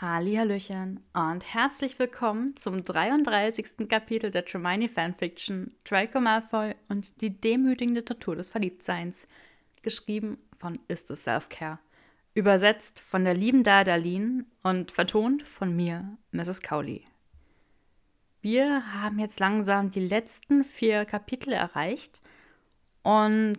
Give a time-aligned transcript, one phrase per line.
[0.00, 3.88] Hallöchen und herzlich willkommen zum 33.
[3.88, 9.26] Kapitel der Tremaine Fanfiction Draco Malfoy und die demütigende Tortur des Verliebtseins,
[9.82, 11.80] geschrieben von Is the Self-Care,
[12.32, 16.62] übersetzt von der lieben Dardalin und vertont von mir, Mrs.
[16.62, 17.04] Cowley.
[18.40, 22.20] Wir haben jetzt langsam die letzten vier Kapitel erreicht
[23.02, 23.58] und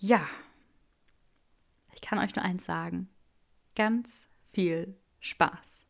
[0.00, 0.26] ja,
[1.94, 3.08] ich kann euch nur eins sagen,
[3.76, 5.84] ganz viel Spaß.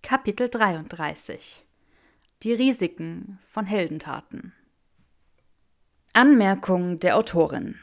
[0.00, 1.64] Kapitel 33
[2.44, 4.52] Die Risiken von Heldentaten
[6.12, 7.74] Anmerkung der Autorin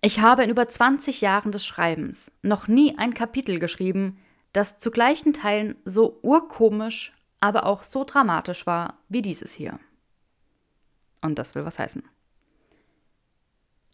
[0.00, 4.18] Ich habe in über 20 Jahren des Schreibens noch nie ein Kapitel geschrieben,
[4.54, 9.78] das zu gleichen Teilen so urkomisch, aber auch so dramatisch war wie dieses hier.
[11.20, 12.02] Und das will was heißen.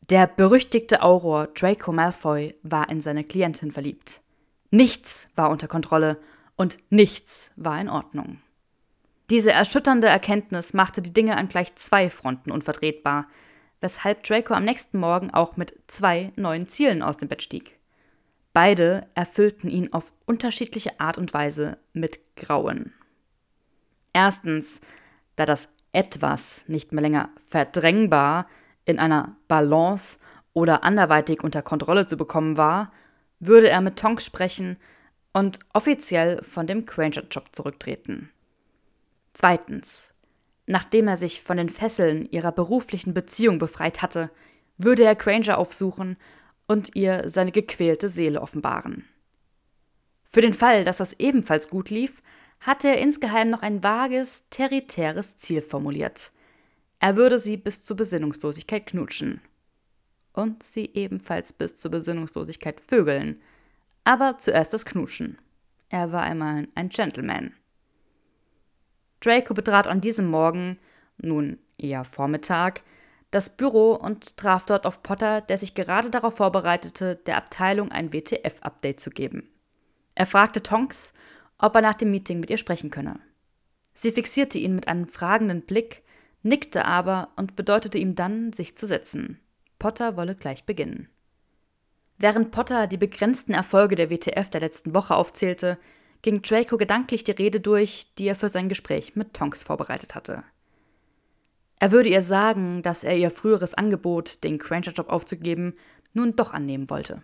[0.08, 4.22] Der berüchtigte Auror Draco Malfoy war in seine Klientin verliebt.
[4.70, 6.18] Nichts war unter Kontrolle
[6.56, 8.38] und nichts war in Ordnung.
[9.30, 13.26] Diese erschütternde Erkenntnis machte die Dinge an gleich zwei Fronten unvertretbar,
[13.80, 17.78] weshalb Draco am nächsten Morgen auch mit zwei neuen Zielen aus dem Bett stieg.
[18.52, 22.92] Beide erfüllten ihn auf unterschiedliche Art und Weise mit Grauen.
[24.12, 24.80] Erstens,
[25.36, 28.46] da das Etwas nicht mehr länger verdrängbar
[28.84, 30.18] in einer Balance
[30.52, 32.92] oder anderweitig unter Kontrolle zu bekommen war,
[33.40, 34.76] würde er mit Tonks sprechen
[35.32, 38.30] und offiziell von dem Granger-Job zurücktreten.
[39.32, 40.12] Zweitens,
[40.66, 44.30] nachdem er sich von den Fesseln ihrer beruflichen Beziehung befreit hatte,
[44.76, 46.16] würde er Granger aufsuchen
[46.66, 49.04] und ihr seine gequälte Seele offenbaren.
[50.24, 52.22] Für den Fall, dass das ebenfalls gut lief,
[52.60, 56.32] hatte er insgeheim noch ein vages, territäres Ziel formuliert.
[56.98, 59.40] Er würde sie bis zur Besinnungslosigkeit knutschen
[60.32, 63.40] und sie ebenfalls bis zur Besinnungslosigkeit vögeln.
[64.04, 65.38] Aber zuerst das Knutschen.
[65.88, 67.52] Er war einmal ein Gentleman.
[69.20, 70.78] Draco betrat an diesem Morgen,
[71.18, 72.82] nun eher Vormittag,
[73.30, 78.12] das Büro und traf dort auf Potter, der sich gerade darauf vorbereitete, der Abteilung ein
[78.12, 79.48] WTF-Update zu geben.
[80.14, 81.12] Er fragte Tonks,
[81.58, 83.20] ob er nach dem Meeting mit ihr sprechen könne.
[83.92, 86.02] Sie fixierte ihn mit einem fragenden Blick,
[86.42, 89.38] nickte aber und bedeutete ihm dann, sich zu setzen.
[89.80, 91.08] Potter wolle gleich beginnen.
[92.18, 95.78] Während Potter die begrenzten Erfolge der WTF der letzten Woche aufzählte,
[96.22, 100.44] ging Draco gedanklich die Rede durch, die er für sein Gespräch mit Tonks vorbereitet hatte.
[101.80, 105.74] Er würde ihr sagen, dass er ihr früheres Angebot, den Granger-Job aufzugeben,
[106.12, 107.22] nun doch annehmen wollte.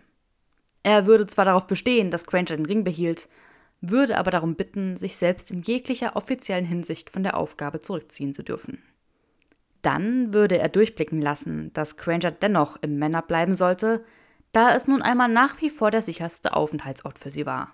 [0.81, 3.29] Er würde zwar darauf bestehen, dass Granger den Ring behielt,
[3.81, 8.41] würde aber darum bitten, sich selbst in jeglicher offiziellen Hinsicht von der Aufgabe zurückziehen zu
[8.41, 8.81] dürfen.
[9.81, 14.03] Dann würde er durchblicken lassen, dass Granger dennoch im Männer bleiben sollte,
[14.51, 17.73] da es nun einmal nach wie vor der sicherste Aufenthaltsort für sie war.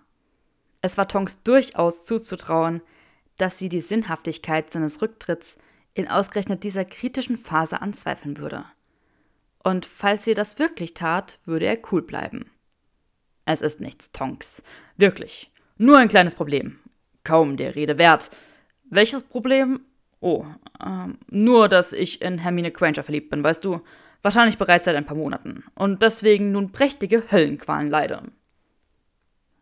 [0.81, 2.81] Es war Tonks durchaus zuzutrauen,
[3.37, 5.57] dass sie die Sinnhaftigkeit seines Rücktritts
[5.93, 8.65] in ausgerechnet dieser kritischen Phase anzweifeln würde.
[9.63, 12.51] Und falls sie das wirklich tat, würde er cool bleiben.
[13.45, 14.63] Es ist nichts, Tonks.
[14.97, 15.51] Wirklich.
[15.77, 16.79] Nur ein kleines Problem.
[17.23, 18.31] Kaum der Rede wert.
[18.89, 19.81] Welches Problem?
[20.23, 20.45] Oh,
[20.81, 23.81] ähm, nur, dass ich in Hermine Granger verliebt bin, weißt du?
[24.21, 25.65] Wahrscheinlich bereits seit ein paar Monaten.
[25.75, 28.23] Und deswegen nun prächtige Höllenqualen leide.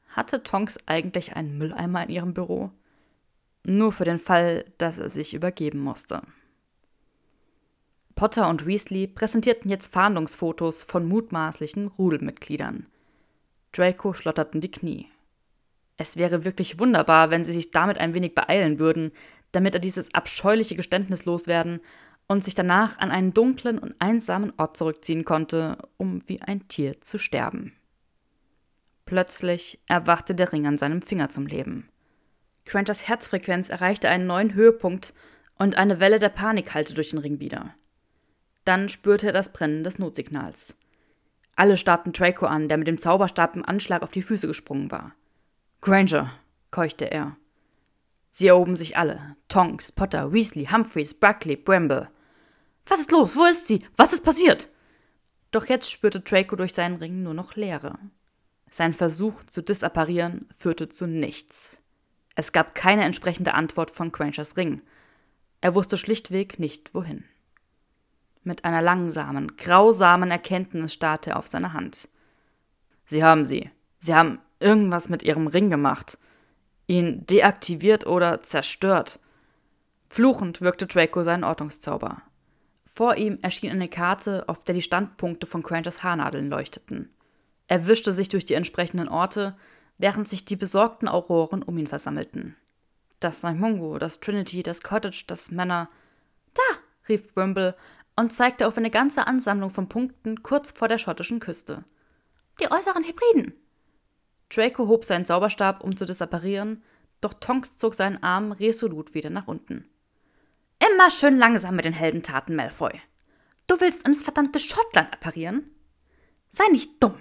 [0.10, 2.70] Hatte Tonks eigentlich einen Mülleimer in ihrem Büro?
[3.64, 6.22] Nur für den Fall, dass er sich übergeben musste.
[8.14, 12.86] Potter und Weasley präsentierten jetzt Fahndungsfotos von mutmaßlichen Rudelmitgliedern.
[13.72, 15.08] Draco schlotterten die Knie.
[15.98, 19.12] Es wäre wirklich wunderbar, wenn sie sich damit ein wenig beeilen würden,
[19.52, 21.82] damit er dieses abscheuliche Geständnis loswerden
[22.28, 27.02] und sich danach an einen dunklen und einsamen Ort zurückziehen konnte, um wie ein Tier
[27.02, 27.74] zu sterben.
[29.06, 31.90] Plötzlich erwachte der Ring an seinem Finger zum Leben.
[32.66, 35.14] Quentas Herzfrequenz erreichte einen neuen Höhepunkt
[35.58, 37.76] und eine Welle der Panik hallte durch den Ring wieder.
[38.64, 40.78] Dann spürte er das Brennen des Notsignals.
[41.56, 45.14] Alle starrten Draco an, der mit dem Zauberstab im Anschlag auf die Füße gesprungen war.
[45.82, 46.32] Granger,
[46.70, 47.36] keuchte er.
[48.34, 49.36] Sie erhoben sich alle.
[49.50, 52.10] Tonks, Potter, Weasley, Humphreys, Brackley, Bramble.
[52.88, 53.36] Was ist los?
[53.36, 53.86] Wo ist sie?
[53.98, 54.70] Was ist passiert?
[55.52, 58.00] Doch jetzt spürte Draco durch seinen Ring nur noch Leere.
[58.70, 61.82] Sein Versuch zu disapparieren führte zu nichts.
[62.36, 64.82] Es gab keine entsprechende Antwort von Quenchers Ring.
[65.60, 67.26] Er wusste schlichtweg nicht, wohin.
[68.44, 72.08] Mit einer langsamen, grausamen Erkenntnis starrte er auf seine Hand.
[73.04, 73.70] Sie haben sie.
[74.00, 76.18] Sie haben irgendwas mit ihrem Ring gemacht
[76.88, 79.20] ihn deaktiviert oder zerstört.
[80.10, 82.22] Fluchend wirkte Draco seinen Ordnungszauber.
[82.94, 87.10] Vor ihm erschien eine Karte, auf der die Standpunkte von Quenters Haarnadeln leuchteten.
[87.68, 89.56] Er wischte sich durch die entsprechenden Orte,
[89.98, 92.58] während sich die besorgten Auroren um ihn versammelten.
[93.22, 93.54] Das St.
[93.54, 95.88] Mungo, das Trinity, das Cottage, das Manor.
[96.54, 96.62] Da!
[97.08, 97.76] rief Brimble
[98.18, 101.86] und zeigte auf eine ganze Ansammlung von Punkten kurz vor der schottischen Küste.
[102.60, 103.54] Die äußeren Hybriden!
[104.53, 106.84] Draco hob seinen Zauberstab, um zu disapparieren,
[107.22, 109.88] doch Tonks zog seinen Arm resolut wieder nach unten.
[110.80, 112.92] Immer schön langsam mit den Heldentaten, Malfoy.
[113.68, 115.70] Du willst ins verdammte Schottland apparieren?
[116.50, 117.16] Sei nicht dumm.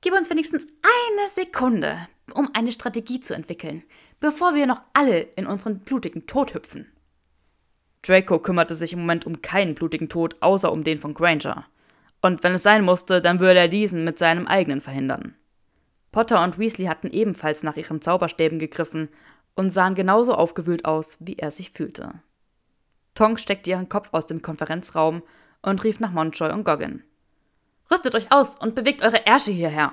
[0.00, 3.84] Gib uns wenigstens eine Sekunde, um eine Strategie zu entwickeln,
[4.18, 6.90] bevor wir noch alle in unseren blutigen Tod hüpfen.
[8.02, 11.66] Draco kümmerte sich im Moment um keinen blutigen Tod, außer um den von Granger.
[12.20, 15.36] Und wenn es sein musste, dann würde er diesen mit seinem eigenen verhindern.
[16.12, 19.08] Potter und Weasley hatten ebenfalls nach ihren Zauberstäben gegriffen
[19.54, 22.12] und sahen genauso aufgewühlt aus, wie er sich fühlte.
[23.14, 25.22] Tonks steckte ihren Kopf aus dem Konferenzraum
[25.62, 27.02] und rief nach Montjoy und Goggin.
[27.90, 29.92] Rüstet euch aus und bewegt eure Ärsche hierher!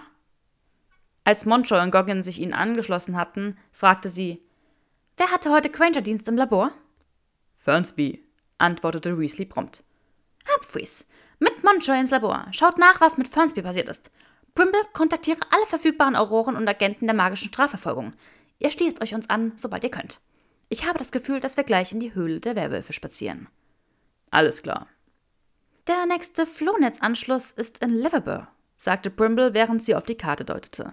[1.23, 4.41] Als Montjoy und Goggin sich ihnen angeschlossen hatten, fragte sie:
[5.17, 6.71] Wer hatte heute Granger-Dienst im Labor?
[7.55, 8.25] Fernsby,
[8.57, 9.83] antwortete Weasley prompt.
[10.47, 11.05] Humphreys,
[11.39, 12.47] mit Montjoy ins Labor.
[12.51, 14.11] Schaut nach, was mit Fernsby passiert ist.
[14.59, 18.11] Brimble, kontaktiere alle verfügbaren Auroren und Agenten der magischen Strafverfolgung.
[18.57, 20.19] Ihr stießt euch uns an, sobald ihr könnt.
[20.67, 23.47] Ich habe das Gefühl, dass wir gleich in die Höhle der Werwölfe spazieren.
[24.31, 24.87] Alles klar.
[25.87, 30.91] Der nächste Flohnetzanschluss ist in Liverpool, sagte Brimble, während sie auf die Karte deutete.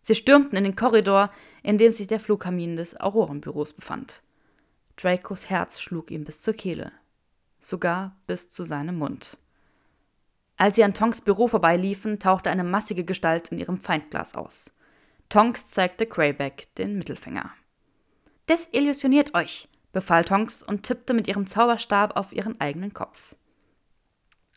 [0.00, 1.30] Sie stürmten in den Korridor,
[1.62, 4.22] in dem sich der Flugkamin des Aurorenbüros befand.
[4.96, 6.92] Dracos Herz schlug ihm bis zur Kehle,
[7.58, 9.36] sogar bis zu seinem Mund.
[10.58, 14.76] Als sie an Tonks Büro vorbeiliefen, tauchte eine massige Gestalt in ihrem Feindglas aus.
[15.28, 17.52] Tonks zeigte Greyback den Mittelfinger.
[18.48, 23.36] Desillusioniert euch, befahl Tonks und tippte mit ihrem Zauberstab auf ihren eigenen Kopf.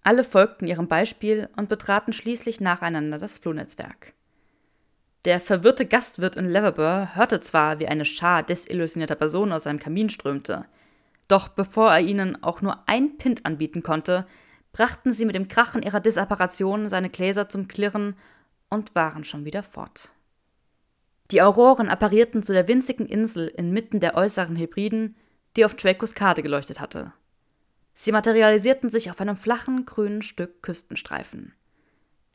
[0.03, 4.13] Alle folgten ihrem Beispiel und betraten schließlich nacheinander das Flohnetzwerk.
[5.25, 10.09] Der verwirrte Gastwirt in Leverbur hörte zwar, wie eine Schar desillusionierter Personen aus seinem Kamin
[10.09, 10.65] strömte,
[11.27, 14.25] doch bevor er ihnen auch nur ein Pint anbieten konnte,
[14.71, 18.15] brachten sie mit dem Krachen ihrer Disapparation seine Gläser zum Klirren
[18.69, 20.13] und waren schon wieder fort.
[21.31, 25.15] Die Auroren apparierten zu der winzigen Insel inmitten der äußeren Hebriden,
[25.55, 27.13] die auf Dracos Karte geleuchtet hatte.
[27.93, 31.53] Sie materialisierten sich auf einem flachen, grünen Stück Küstenstreifen.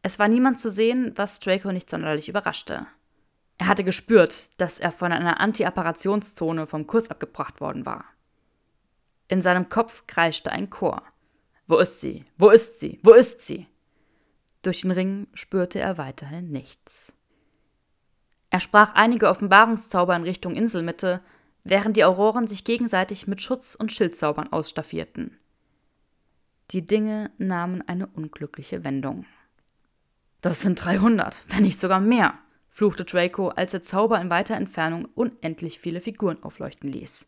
[0.02, 2.86] Es war niemand zu sehen, was Draco nicht sonderlich überraschte.
[3.58, 8.04] Er hatte gespürt, dass er von einer Anti-Apparationszone vom Kurs abgebracht worden war.
[9.28, 11.02] In seinem Kopf kreischte ein Chor.
[11.66, 12.24] Wo ist sie?
[12.38, 13.00] Wo ist sie?
[13.02, 13.66] Wo ist sie?
[14.62, 17.12] Durch den Ring spürte er weiterhin nichts.
[18.50, 21.20] Er sprach einige Offenbarungszauber in Richtung Inselmitte,
[21.64, 25.36] während die Auroren sich gegenseitig mit Schutz- und Schildzaubern ausstaffierten.
[26.70, 29.24] Die Dinge nahmen eine unglückliche Wendung.
[30.40, 32.38] Das sind 300, wenn nicht sogar mehr,
[32.68, 37.26] fluchte Draco, als der Zauber in weiter Entfernung unendlich viele Figuren aufleuchten ließ.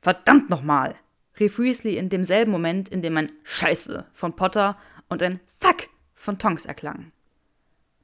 [0.00, 0.96] Verdammt nochmal!
[1.40, 4.76] Rief Weasley in demselben Moment, in dem ein Scheiße von Potter
[5.08, 7.12] und ein Fuck von Tonks erklang.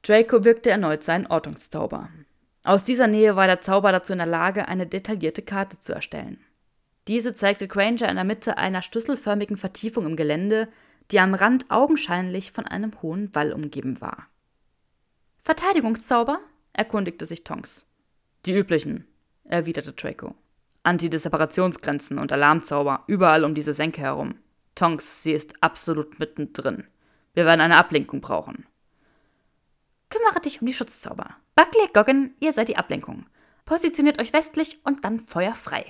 [0.03, 2.09] Draco wirkte erneut seinen Ortungszauber.
[2.63, 6.39] Aus dieser Nähe war der Zauber dazu in der Lage, eine detaillierte Karte zu erstellen.
[7.07, 10.67] Diese zeigte Granger in der Mitte einer schlüsselförmigen Vertiefung im Gelände,
[11.11, 14.27] die am Rand augenscheinlich von einem hohen Wall umgeben war.
[15.43, 16.39] Verteidigungszauber?
[16.73, 17.87] erkundigte sich Tonks.
[18.45, 19.07] Die üblichen,
[19.43, 20.35] erwiderte Draco.
[20.85, 24.35] Antideseparationsgrenzen und Alarmzauber überall um diese Senke herum.
[24.75, 26.85] Tonks, sie ist absolut mittendrin.
[27.33, 28.65] Wir werden eine Ablenkung brauchen.
[30.09, 31.35] Kümmere dich um die Schutzzauber.
[31.55, 33.25] Buckley, Goggin, ihr seid die Ablenkung.
[33.65, 35.85] Positioniert euch westlich und dann Feuer frei.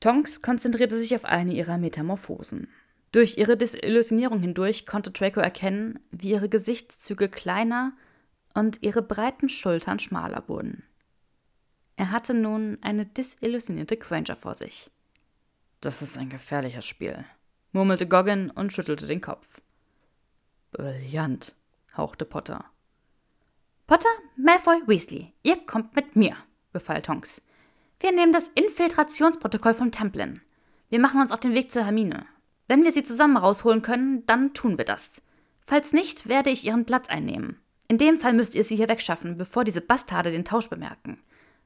[0.00, 2.68] Tonks konzentrierte sich auf eine ihrer Metamorphosen.
[3.12, 7.92] Durch ihre Desillusionierung hindurch konnte Draco erkennen, wie ihre Gesichtszüge kleiner
[8.54, 10.84] und ihre breiten Schultern schmaler wurden.
[12.00, 14.90] Er hatte nun eine desillusionierte Granger vor sich.
[15.82, 17.26] Das ist ein gefährliches Spiel,
[17.72, 19.60] murmelte Goggin und schüttelte den Kopf.
[20.72, 21.54] Brillant,
[21.94, 22.64] hauchte Potter.
[23.86, 26.38] Potter, Malfoy, Weasley, ihr kommt mit mir,
[26.72, 27.42] befahl Tonks.
[27.98, 30.40] Wir nehmen das Infiltrationsprotokoll von Templin.
[30.88, 32.24] Wir machen uns auf den Weg zur Hermine.
[32.66, 35.20] Wenn wir sie zusammen rausholen können, dann tun wir das.
[35.66, 37.60] Falls nicht, werde ich ihren Platz einnehmen.
[37.88, 41.20] In dem Fall müsst ihr sie hier wegschaffen, bevor diese Bastarde den Tausch bemerken.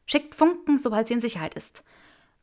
[0.06, 1.84] Schickt Funken, sobald sie in Sicherheit ist.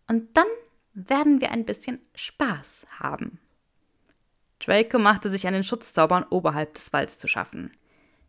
[0.07, 0.47] Und dann
[0.93, 3.39] werden wir ein bisschen Spaß haben.
[4.59, 7.71] Draco machte sich an den Schutzzaubern oberhalb des Walls zu schaffen.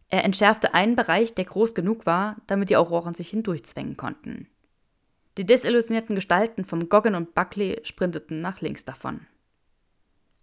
[0.09, 4.49] Er entschärfte einen Bereich, der groß genug war, damit die Auroren sich hindurchzwängen konnten.
[5.39, 9.27] Die desillusionierten Gestalten vom Goggin und Buckley sprinteten nach links davon.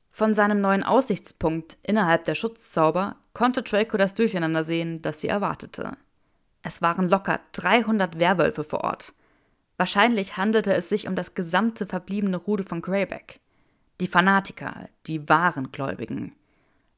[0.10, 5.98] Von seinem neuen Aussichtspunkt innerhalb der Schutzzauber konnte Draco das Durcheinander sehen, das sie erwartete.
[6.62, 9.14] Es waren locker 300 Werwölfe vor Ort.
[9.78, 13.40] Wahrscheinlich handelte es sich um das gesamte verbliebene Rudel von Greyback.
[14.02, 16.36] Die Fanatiker, die wahren Gläubigen.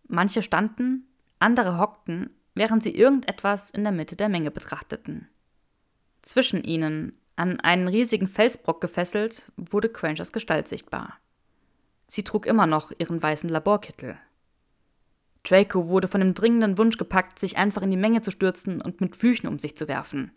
[0.07, 1.07] Manche standen,
[1.39, 5.27] andere hockten, während sie irgendetwas in der Mitte der Menge betrachteten.
[6.21, 11.17] Zwischen ihnen, an einen riesigen Felsbrock gefesselt, wurde Quangers Gestalt sichtbar.
[12.07, 14.17] Sie trug immer noch ihren weißen Laborkittel.
[15.43, 19.01] Draco wurde von dem dringenden Wunsch gepackt, sich einfach in die Menge zu stürzen und
[19.01, 20.31] mit Flüchen um sich zu werfen.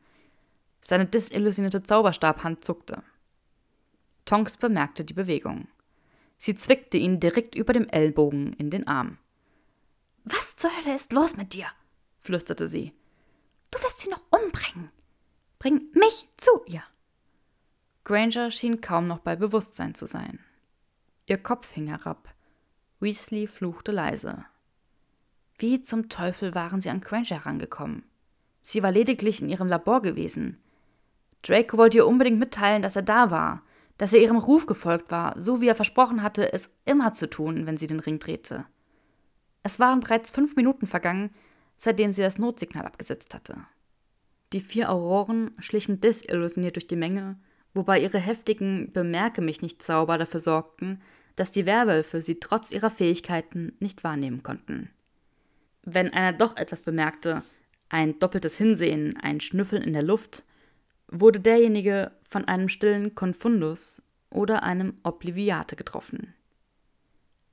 [0.80, 3.02] Seine desillusionierte Zauberstabhand zuckte.
[4.24, 5.68] Tonks bemerkte die Bewegung.
[6.38, 9.18] Sie zwickte ihn direkt über dem Ellbogen in den Arm.
[10.24, 11.66] Was zur Hölle ist los mit dir?
[12.20, 12.92] flüsterte sie.
[13.70, 14.90] Du wirst sie noch umbringen.
[15.58, 16.82] Bring mich zu ihr.
[18.04, 20.38] Granger schien kaum noch bei Bewusstsein zu sein.
[21.26, 22.34] Ihr Kopf hing herab.
[23.00, 24.44] Weasley fluchte leise.
[25.58, 28.04] Wie zum Teufel waren sie an Granger herangekommen?
[28.60, 30.58] Sie war lediglich in ihrem Labor gewesen.
[31.42, 33.62] Draco wollte ihr unbedingt mitteilen, dass er da war,
[33.98, 37.66] dass er ihrem Ruf gefolgt war, so wie er versprochen hatte, es immer zu tun,
[37.66, 38.64] wenn sie den Ring drehte.
[39.62, 41.30] Es waren bereits fünf Minuten vergangen,
[41.76, 43.58] seitdem sie das Notsignal abgesetzt hatte.
[44.52, 47.38] Die vier Auroren schlichen desillusioniert durch die Menge,
[47.74, 51.00] wobei ihre heftigen Bemerke mich nicht Zauber dafür sorgten,
[51.36, 54.90] dass die Werwölfe sie trotz ihrer Fähigkeiten nicht wahrnehmen konnten.
[55.84, 57.42] Wenn einer doch etwas bemerkte,
[57.88, 60.44] ein doppeltes Hinsehen, ein Schnüffeln in der Luft,
[61.08, 66.34] wurde derjenige von einem stillen Confundus oder einem Obliviate getroffen.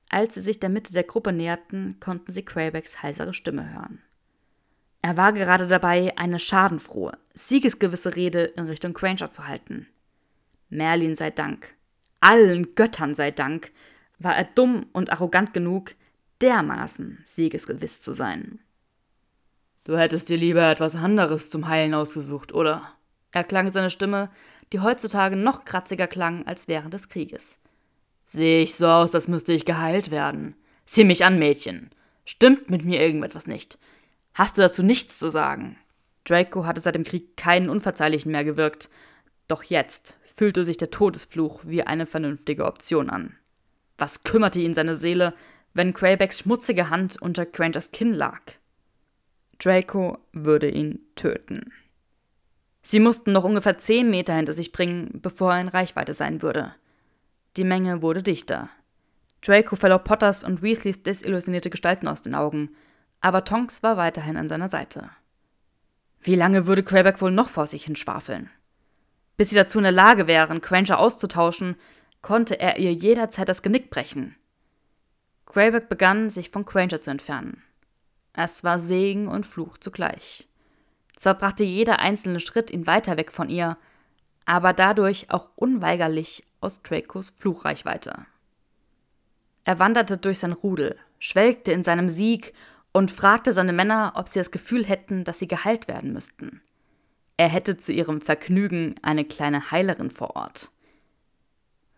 [0.08, 4.02] Als sie sich der Mitte der Gruppe näherten, konnten sie Quabecks heisere Stimme hören.
[5.00, 9.88] Er war gerade dabei, eine schadenfrohe, siegesgewisse Rede in Richtung Granger zu halten.
[10.68, 11.74] Merlin sei Dank,
[12.20, 13.72] allen Göttern sei Dank,
[14.18, 15.94] war er dumm und arrogant genug,
[16.42, 18.58] dermaßen siegesgewiss zu sein.
[19.84, 22.92] Du hättest dir lieber etwas anderes zum Heilen ausgesucht, oder?
[23.32, 24.30] erklang seine Stimme,
[24.72, 27.60] die heutzutage noch kratziger klang als während des Krieges.
[28.24, 30.54] Sehe ich so aus, als müsste ich geheilt werden.
[30.86, 31.90] Sieh mich an, Mädchen.
[32.24, 33.78] Stimmt mit mir irgendetwas nicht?
[34.34, 35.76] Hast du dazu nichts zu sagen?
[36.24, 38.88] Draco hatte seit dem Krieg keinen Unverzeihlichen mehr gewirkt,
[39.48, 43.36] doch jetzt fühlte sich der Todesfluch wie eine vernünftige Option an.
[43.98, 45.34] Was kümmerte ihn seine Seele,
[45.74, 48.40] wenn Graybacks schmutzige Hand unter Grangers Kinn lag?
[49.58, 51.72] Draco würde ihn töten.
[52.82, 56.74] Sie mussten noch ungefähr zehn Meter hinter sich bringen, bevor er in Reichweite sein würde.
[57.56, 58.70] Die Menge wurde dichter.
[59.40, 62.70] Draco verlor Potters und Weasleys desillusionierte Gestalten aus den Augen,
[63.20, 65.10] aber Tonks war weiterhin an seiner Seite.
[66.20, 68.50] Wie lange würde Quebec wohl noch vor sich hinschwafeln?
[69.36, 71.76] Bis sie dazu in der Lage wären, Quencher auszutauschen,
[72.20, 74.36] konnte er ihr jederzeit das Genick brechen.
[75.52, 77.62] Greyback begann, sich von Quencher zu entfernen.
[78.32, 80.48] Es war Segen und Fluch zugleich.
[81.16, 83.76] Zwar brachte jeder einzelne Schritt ihn weiter weg von ihr,
[84.46, 88.26] aber dadurch auch unweigerlich aus Dracos Fluchreichweite.
[89.64, 92.54] Er wanderte durch sein Rudel, schwelgte in seinem Sieg
[92.92, 96.62] und fragte seine Männer, ob sie das Gefühl hätten, dass sie geheilt werden müssten.
[97.36, 100.70] Er hätte zu ihrem Vergnügen eine kleine Heilerin vor Ort.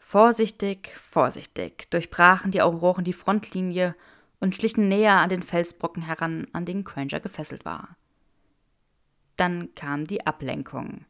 [0.06, 3.96] Vorsichtig, vorsichtig durchbrachen die Auroren die Frontlinie
[4.38, 7.96] und schlichen näher an den Felsbrocken heran, an den Granger gefesselt war.
[9.37, 11.06] Dann kam die Ablenkung.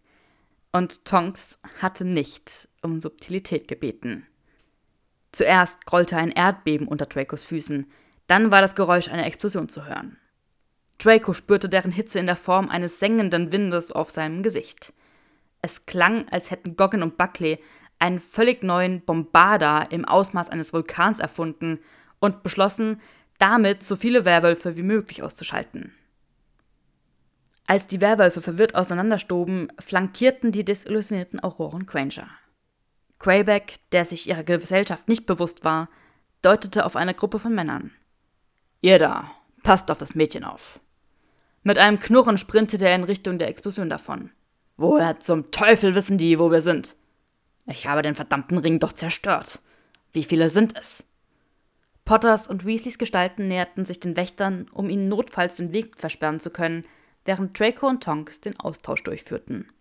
[0.73, 4.27] Und Tonks hatte nicht um Subtilität gebeten.
[5.33, 7.91] Zuerst grollte ein Erdbeben unter Dracos Füßen,
[8.29, 10.17] dann war das Geräusch einer Explosion zu hören.
[10.99, 14.95] Draco spürte deren Hitze in der Form eines sengenden Windes auf seinem Gesicht.
[15.61, 17.59] Es klang, als hätten Goggin und Buckley
[17.99, 21.79] einen völlig neuen Bombarder im Ausmaß eines Vulkans erfunden
[22.19, 23.01] und beschlossen,
[23.39, 25.93] damit so viele Werwölfe wie möglich auszuschalten.
[27.67, 32.29] Als die Werwölfe verwirrt auseinanderstoben, flankierten die desillusionierten Auroren Granger.
[33.19, 35.89] Greyback, der sich ihrer Gesellschaft nicht bewusst war,
[36.43, 37.91] deutete auf eine Gruppe von Männern.
[38.83, 39.31] Ihr da,
[39.63, 40.79] passt auf das Mädchen auf.
[41.63, 44.31] Mit einem Knurren sprintete er in Richtung der Explosion davon.
[44.77, 46.97] Woher zum Teufel wissen die, wo wir sind?
[47.67, 49.61] Ich habe den verdammten Ring doch zerstört.
[50.13, 51.07] Wie viele sind es?
[52.05, 56.51] Potters und Weasleys Gestalten näherten sich den Wächtern, um ihnen notfalls den Weg versperren zu
[56.51, 56.85] können,
[57.25, 59.73] während Draco und Tonks den Austausch durchführten.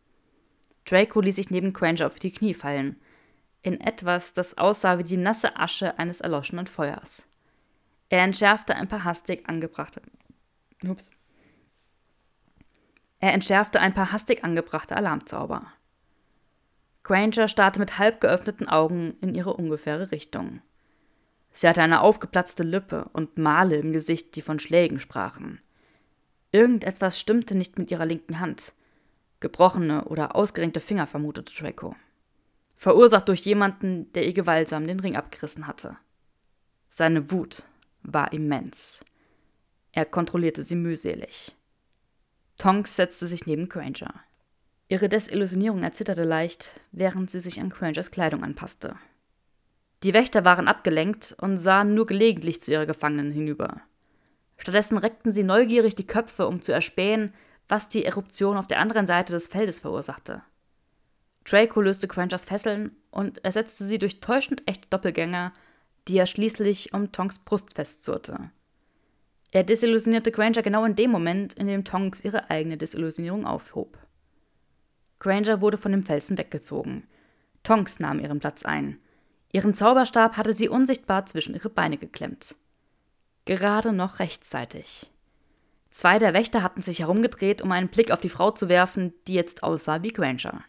[0.85, 2.95] Draco ließ sich neben Granger auf die Knie fallen,
[3.61, 7.27] in etwas, das aussah wie die nasse Asche eines erloschenen Feuers.
[8.09, 10.01] Er entschärfte ein paar hastig angebrachte.
[10.83, 11.11] Ups.
[13.19, 15.65] Er entschärfte ein paar hastig angebrachte Alarmzauber.
[17.03, 20.62] Granger starrte mit halb geöffneten Augen in ihre ungefähre Richtung.
[21.51, 25.62] Sie hatte eine aufgeplatzte Lippe und Male im Gesicht, die von Schlägen sprachen.
[26.51, 28.74] Irgendetwas stimmte nicht mit ihrer linken Hand.
[29.39, 31.95] Gebrochene oder ausgerenkte Finger vermutete Draco.
[32.77, 35.98] Verursacht durch jemanden, der ihr gewaltsam den Ring abgerissen hatte.
[36.88, 37.63] Seine Wut
[38.01, 39.03] war immens.
[39.91, 41.55] Er kontrollierte sie mühselig.
[42.57, 44.13] Tonks setzte sich neben Granger.
[44.93, 48.95] Ihre Desillusionierung erzitterte leicht, während sie sich an Grangers Kleidung anpasste.
[50.03, 53.81] Die Wächter waren abgelenkt und sahen nur gelegentlich zu ihrer Gefangenen hinüber.
[54.55, 57.33] Stattdessen reckten sie neugierig die Köpfe, um zu erspähen,
[57.67, 60.43] was die Eruption auf der anderen Seite des Feldes verursachte.
[61.43, 65.53] Draco löste Grangers Fesseln und ersetzte sie durch täuschend echte Doppelgänger,
[66.07, 68.51] die er schließlich um Tonks Brust festzurrte.
[69.50, 73.97] Er desillusionierte Granger genau in dem Moment, in dem Tonks ihre eigene Desillusionierung aufhob.
[75.24, 77.08] Granger wurde von dem Felsen weggezogen.
[77.63, 79.00] Tonks nahm ihren Platz ein.
[79.53, 82.58] Ihren Zauberstab hatte sie unsichtbar zwischen ihre Beine geklemmt.
[83.46, 85.10] Gerade noch rechtzeitig.
[85.89, 89.36] Zwei der Wächter hatten sich herumgedreht, um einen Blick auf die Frau zu werfen, die
[89.36, 90.63] jetzt aussah wie Granger.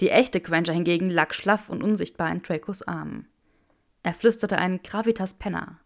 [0.00, 3.28] Die echte Granger hingegen lag schlaff und unsichtbar in Dracos Armen.
[4.02, 5.78] Er flüsterte einen Gravitas Penna.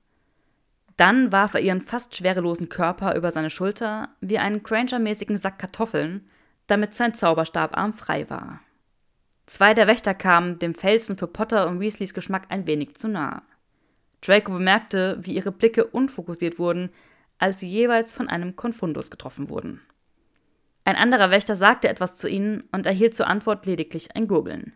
[0.97, 6.31] Dann warf er ihren fast schwerelosen Körper über seine Schulter wie einen Granger-mäßigen Sack Kartoffeln
[6.67, 8.61] damit sein Zauberstabarm frei war.
[9.47, 13.43] Zwei der Wächter kamen dem Felsen für Potter und Weasleys Geschmack ein wenig zu nahe.
[14.23, 16.91] Draco bemerkte, wie ihre Blicke unfokussiert wurden,
[17.39, 19.83] als sie jeweils von einem Konfundus getroffen wurden.
[20.85, 24.75] Ein anderer Wächter sagte etwas zu ihnen und erhielt zur Antwort lediglich ein Gurgeln.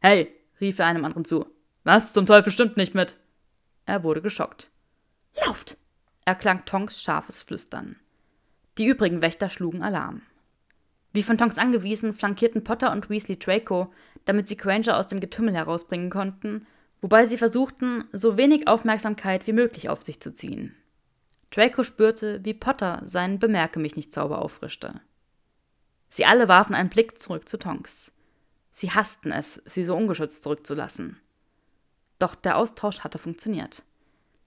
[0.00, 1.46] Hey, rief er einem anderen zu.
[1.84, 3.18] Was zum Teufel stimmt nicht mit?
[3.84, 4.70] Er wurde geschockt.
[5.44, 5.76] Lauft!
[6.24, 7.96] erklang Tonks scharfes Flüstern.
[8.78, 10.22] Die übrigen Wächter schlugen Alarm.
[11.12, 13.92] Wie von Tonks angewiesen, flankierten Potter und Weasley Draco,
[14.24, 16.66] damit sie Granger aus dem Getümmel herausbringen konnten,
[17.00, 20.74] wobei sie versuchten, so wenig Aufmerksamkeit wie möglich auf sich zu ziehen.
[21.50, 25.00] Draco spürte, wie Potter seinen Bemerke mich nicht Zauber auffrischte.
[26.08, 28.12] Sie alle warfen einen Blick zurück zu Tonks.
[28.70, 31.18] Sie hassten es, sie so ungeschützt zurückzulassen.
[32.18, 33.82] Doch der Austausch hatte funktioniert.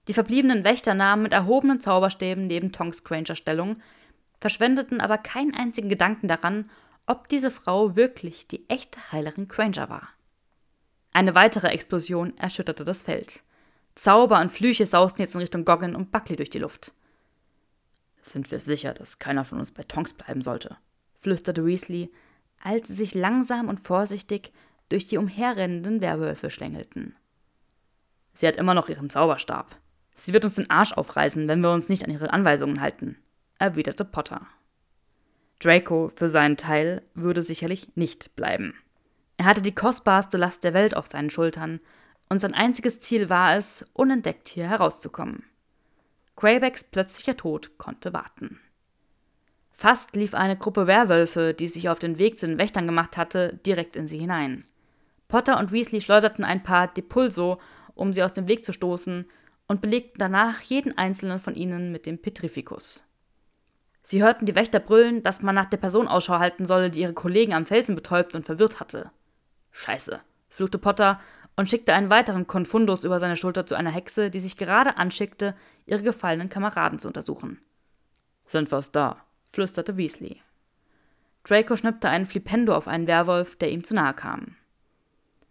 [0.08, 3.76] Die verbliebenen Wächter nahmen mit erhobenen Zauberstäben neben Tonks Granger Stellung,
[4.40, 6.70] verschwendeten aber keinen einzigen Gedanken daran,
[7.06, 10.08] ob diese Frau wirklich die echte Heilerin Granger war.
[11.12, 13.42] Eine weitere Explosion erschütterte das Feld.
[13.94, 16.92] Zauber und Flüche sausten jetzt in Richtung Goggin und Buckley durch die Luft.
[18.20, 20.76] Sind wir sicher, dass keiner von uns bei Tonks bleiben sollte?
[21.20, 22.12] flüsterte Weasley,
[22.62, 24.52] als sie sich langsam und vorsichtig
[24.88, 27.16] durch die umherrennenden Werwölfe schlängelten.
[28.34, 29.76] Sie hat immer noch ihren Zauberstab.
[30.14, 33.16] Sie wird uns den Arsch aufreißen, wenn wir uns nicht an ihre Anweisungen halten
[33.58, 34.46] erwiderte Potter.
[35.60, 38.74] Draco für seinen Teil würde sicherlich nicht bleiben.
[39.38, 41.80] Er hatte die kostbarste Last der Welt auf seinen Schultern,
[42.28, 45.44] und sein einziges Ziel war es, unentdeckt hier herauszukommen.
[46.34, 48.60] Graybacks plötzlicher Tod konnte warten.
[49.70, 53.60] Fast lief eine Gruppe Werwölfe, die sich auf den Weg zu den Wächtern gemacht hatte,
[53.64, 54.64] direkt in sie hinein.
[55.28, 57.60] Potter und Weasley schleuderten ein paar Depulso,
[57.94, 59.26] um sie aus dem Weg zu stoßen,
[59.68, 63.05] und belegten danach jeden einzelnen von ihnen mit dem Petrificus.
[64.08, 67.12] Sie hörten die Wächter brüllen, dass man nach der Person Ausschau halten solle, die ihre
[67.12, 69.10] Kollegen am Felsen betäubt und verwirrt hatte.
[69.72, 71.18] Scheiße, fluchte Potter
[71.56, 75.56] und schickte einen weiteren Konfundus über seine Schulter zu einer Hexe, die sich gerade anschickte,
[75.86, 77.60] ihre gefallenen Kameraden zu untersuchen.
[78.46, 80.40] Sind fast da, flüsterte Weasley.
[81.42, 84.54] Draco schnippte einen Flipendo auf einen Werwolf, der ihm zu nahe kam.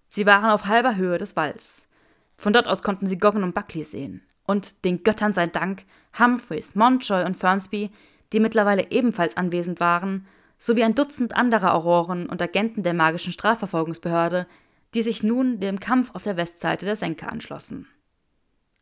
[0.08, 1.90] Sie waren auf halber Höhe des Walls.
[2.38, 4.22] Von dort aus konnten sie Goggin und Buckley sehen.
[4.48, 5.84] Und den Göttern sei Dank,
[6.18, 7.92] Humphreys, Montjoy und Fernsby
[8.36, 14.46] die mittlerweile ebenfalls anwesend waren, sowie ein Dutzend anderer Auroren und Agenten der magischen Strafverfolgungsbehörde,
[14.94, 17.88] die sich nun dem Kampf auf der Westseite der Senke anschlossen.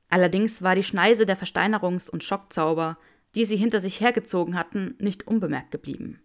[0.09, 2.97] Allerdings war die Schneise der Versteinerungs- und Schockzauber,
[3.35, 6.19] die sie hinter sich hergezogen hatten, nicht unbemerkt geblieben.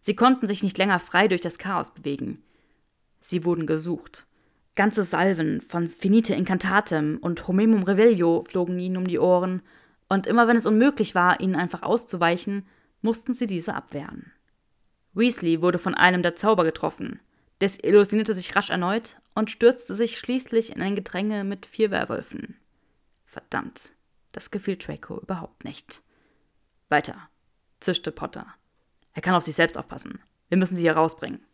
[0.00, 2.42] Sie konnten sich nicht länger frei durch das Chaos bewegen.
[3.20, 4.26] Sie wurden gesucht.
[4.74, 9.62] Ganze Salven von Finite Incantatem und Homemum Revelio flogen ihnen um die Ohren,
[10.08, 12.66] und immer wenn es unmöglich war, ihnen einfach auszuweichen,
[13.02, 14.32] mussten sie diese abwehren.
[15.14, 17.20] Weasley wurde von einem der Zauber getroffen,
[17.60, 22.56] desillusionierte sich rasch erneut und stürzte sich schließlich in ein Gedränge mit vier Werwölfen.
[23.24, 23.92] Verdammt,
[24.32, 26.02] das gefiel Draco überhaupt nicht.
[26.88, 27.28] Weiter,
[27.80, 28.46] zischte Potter.
[29.12, 30.20] Er kann auf sich selbst aufpassen.
[30.48, 31.44] Wir müssen sie hier rausbringen.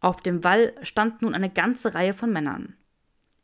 [0.00, 2.77] Auf dem Wall stand nun eine ganze Reihe von Männern.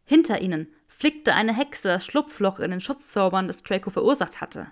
[0.05, 4.71] Hinter ihnen flickte eine Hexe das Schlupfloch in den Schutzzaubern, das Draco verursacht hatte.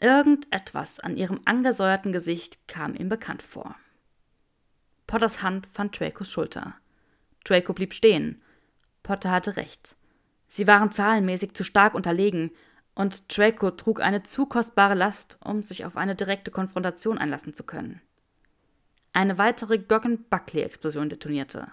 [0.00, 3.76] Irgendetwas an ihrem angesäuerten Gesicht kam ihm bekannt vor.
[5.06, 6.74] Potters Hand fand Dracos Schulter.
[7.44, 8.42] Draco blieb stehen.
[9.02, 9.96] Potter hatte recht.
[10.48, 12.50] Sie waren zahlenmäßig zu stark unterlegen,
[12.94, 17.64] und Draco trug eine zu kostbare Last, um sich auf eine direkte Konfrontation einlassen zu
[17.64, 18.02] können.
[19.14, 21.68] Eine weitere Goggin-Buckley-Explosion detonierte.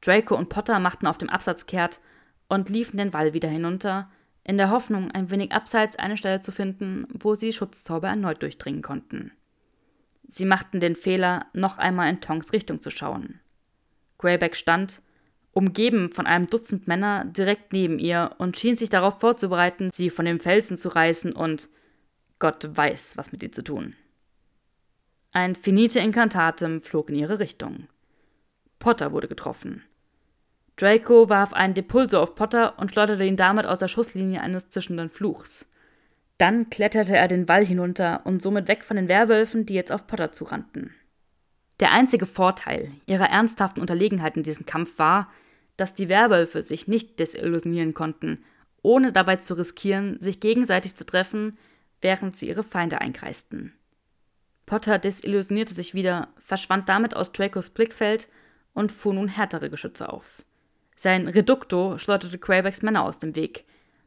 [0.00, 2.00] Draco und Potter machten auf dem Absatz kehrt
[2.48, 4.10] und liefen den Wall wieder hinunter,
[4.42, 8.42] in der Hoffnung, ein wenig abseits eine Stelle zu finden, wo sie die Schutzzauber erneut
[8.42, 9.32] durchdringen konnten.
[10.26, 13.40] Sie machten den Fehler, noch einmal in Tongs Richtung zu schauen.
[14.18, 15.02] Greyback stand,
[15.52, 20.24] umgeben von einem Dutzend Männer, direkt neben ihr und schien sich darauf vorzubereiten, sie von
[20.24, 21.68] dem Felsen zu reißen und
[22.38, 23.94] Gott weiß, was mit ihr zu tun.
[25.32, 27.88] Ein Finite Incantatem flog in ihre Richtung.
[28.78, 29.84] Potter wurde getroffen.
[30.80, 35.10] Draco warf einen Depulso auf Potter und schleuderte ihn damit aus der Schusslinie eines zischenden
[35.10, 35.68] Fluchs.
[36.38, 40.06] Dann kletterte er den Wall hinunter und somit weg von den Werwölfen, die jetzt auf
[40.06, 40.94] Potter zurannten.
[41.80, 45.30] Der einzige Vorteil ihrer ernsthaften Unterlegenheit in diesem Kampf war,
[45.76, 48.42] dass die Werwölfe sich nicht desillusionieren konnten,
[48.80, 51.58] ohne dabei zu riskieren, sich gegenseitig zu treffen,
[52.00, 53.74] während sie ihre Feinde einkreisten.
[54.64, 58.30] Potter desillusionierte sich wieder, verschwand damit aus Dracos Blickfeld
[58.72, 60.42] und fuhr nun härtere Geschütze auf.
[61.02, 63.64] Sein Reducto schleuderte Quabecks Männer aus dem Weg,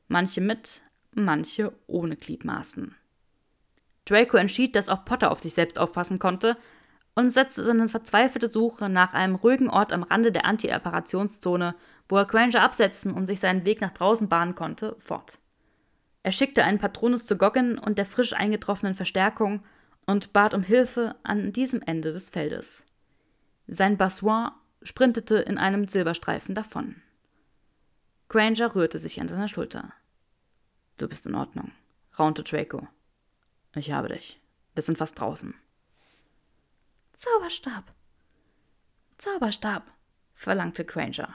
[0.09, 0.83] manche mit,
[1.15, 2.93] manche ohne Gliedmaßen.
[4.05, 6.55] Draco entschied, dass auch Potter auf sich selbst aufpassen konnte
[7.15, 11.73] und setzte seine verzweifelte Suche nach einem ruhigen Ort am Rande der Anti-Apparationszone,
[12.09, 15.39] wo er Granger absetzen und sich seinen Weg nach draußen bahnen konnte, fort.
[16.21, 19.63] Er schickte einen Patronus zu Goggin und der frisch eingetroffenen Verstärkung
[20.05, 22.85] und bat um Hilfe an diesem Ende des Feldes.
[23.65, 24.51] Sein Bassoin
[24.83, 27.01] sprintete in einem Silberstreifen davon.
[28.29, 29.93] Granger rührte sich an seiner Schulter.
[30.97, 31.71] Du bist in Ordnung,
[32.17, 32.87] raunte Draco.
[33.75, 34.39] Ich habe dich.
[34.73, 35.53] Wir sind fast draußen.
[37.13, 37.93] Zauberstab.
[39.17, 39.83] Zauberstab,
[40.33, 41.29] verlangte Granger.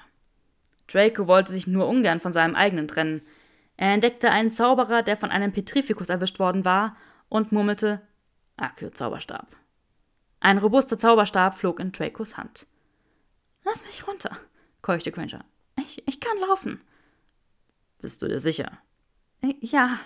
[0.89, 3.23] Draco wollte sich nur ungern von seinem eigenen trennen.
[3.77, 6.97] Er entdeckte einen Zauberer, der von einem Petrificus erwischt worden war,
[7.29, 8.01] und murmelte
[8.57, 9.55] Akio Zauberstab.
[10.41, 12.67] Ein robuster Zauberstab flog in Dracos Hand.
[13.71, 14.35] Lass mich runter,
[14.81, 15.45] keuchte Granger.
[15.77, 16.81] Ich, ich kann laufen.
[18.01, 18.79] Bist du dir sicher?
[19.43, 20.01] Äh, ja.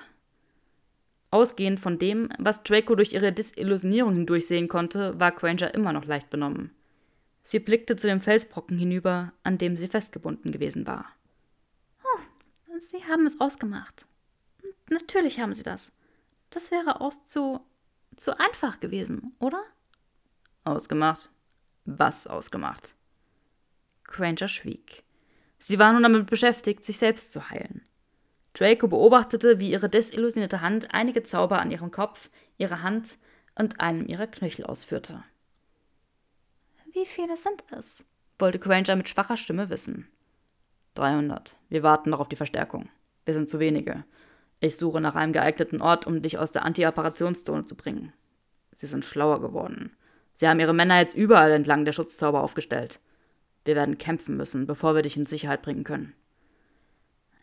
[1.31, 6.29] Ausgehend von dem, was Draco durch ihre Desillusionierung hindurchsehen konnte, war Granger immer noch leicht
[6.29, 6.75] benommen.
[7.42, 11.07] Sie blickte zu dem Felsbrocken hinüber, an dem sie festgebunden gewesen war.
[12.03, 14.07] Oh, Sie haben es ausgemacht.
[14.90, 15.92] Natürlich haben Sie das.
[16.51, 17.61] Das wäre aus zu.
[18.16, 19.62] zu einfach gewesen, oder?
[20.64, 21.31] Ausgemacht?
[21.85, 22.96] Was ausgemacht?
[24.12, 25.03] Granger schwieg.
[25.59, 27.83] Sie war nun damit beschäftigt, sich selbst zu heilen.
[28.55, 33.18] Draco beobachtete, wie ihre desillusionierte Hand einige Zauber an ihrem Kopf, ihrer Hand
[33.55, 35.25] und einem ihrer Knöchel ausführte.
[36.92, 38.05] Wie viele sind es?
[38.38, 40.09] wollte Granger mit schwacher Stimme wissen.
[40.94, 41.57] 300.
[41.68, 42.88] Wir warten noch auf die Verstärkung.
[43.25, 44.05] Wir sind zu wenige.
[44.61, 48.12] Ich suche nach einem geeigneten Ort, um dich aus der Anti-Apparationszone zu bringen.
[48.75, 49.96] Sie sind schlauer geworden.
[50.35, 53.01] Sie haben ihre Männer jetzt überall entlang der Schutzzauber aufgestellt.
[53.64, 56.14] Wir werden kämpfen müssen, bevor wir dich in Sicherheit bringen können.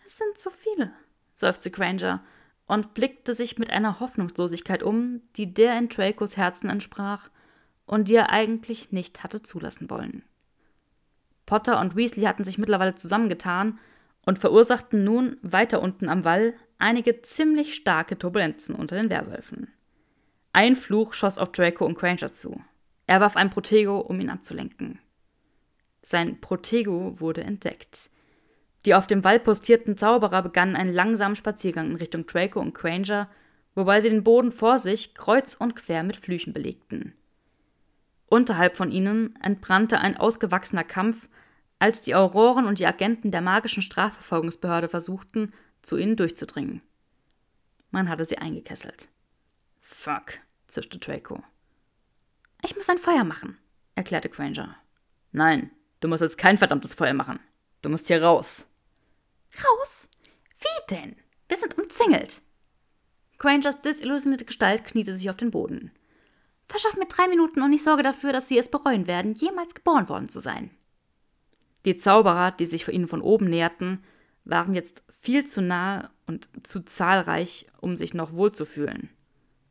[0.05, 0.91] Es sind zu viele,
[1.33, 2.23] seufzte Granger
[2.65, 7.29] und blickte sich mit einer Hoffnungslosigkeit um, die der in Dracos Herzen entsprach
[7.85, 10.23] und die er eigentlich nicht hatte zulassen wollen.
[11.45, 13.79] Potter und Weasley hatten sich mittlerweile zusammengetan
[14.25, 19.73] und verursachten nun weiter unten am Wall einige ziemlich starke Turbulenzen unter den Werwölfen.
[20.53, 22.61] Ein Fluch schoss auf Draco und Granger zu.
[23.07, 24.99] Er warf ein Protego, um ihn abzulenken.
[26.09, 28.09] Sein Protego wurde entdeckt.
[28.87, 33.29] Die auf dem Wall postierten Zauberer begannen einen langsamen Spaziergang in Richtung Draco und Granger,
[33.75, 37.13] wobei sie den Boden vor sich kreuz und quer mit Flüchen belegten.
[38.25, 41.29] Unterhalb von ihnen entbrannte ein ausgewachsener Kampf,
[41.77, 46.81] als die Auroren und die Agenten der magischen Strafverfolgungsbehörde versuchten, zu ihnen durchzudringen.
[47.91, 49.09] Man hatte sie eingekesselt.
[49.79, 51.43] Fuck, zischte Draco.
[52.65, 53.59] Ich muss ein Feuer machen,
[53.93, 54.75] erklärte Granger.
[55.31, 55.69] Nein,
[55.99, 57.39] Du musst jetzt kein verdammtes Feuer machen.
[57.81, 58.67] Du musst hier raus.
[59.63, 60.09] Raus?
[60.59, 61.15] Wie denn?
[61.47, 62.41] Wir sind umzingelt.
[63.37, 65.91] Grangers desillusionierte Gestalt kniete sich auf den Boden.
[66.67, 70.07] Verschaff mir drei Minuten und ich sorge dafür, dass sie es bereuen werden, jemals geboren
[70.07, 70.71] worden zu sein.
[71.85, 74.03] Die Zauberer, die sich vor ihnen von oben näherten,
[74.43, 79.09] waren jetzt viel zu nahe und zu zahlreich, um sich noch wohlzufühlen.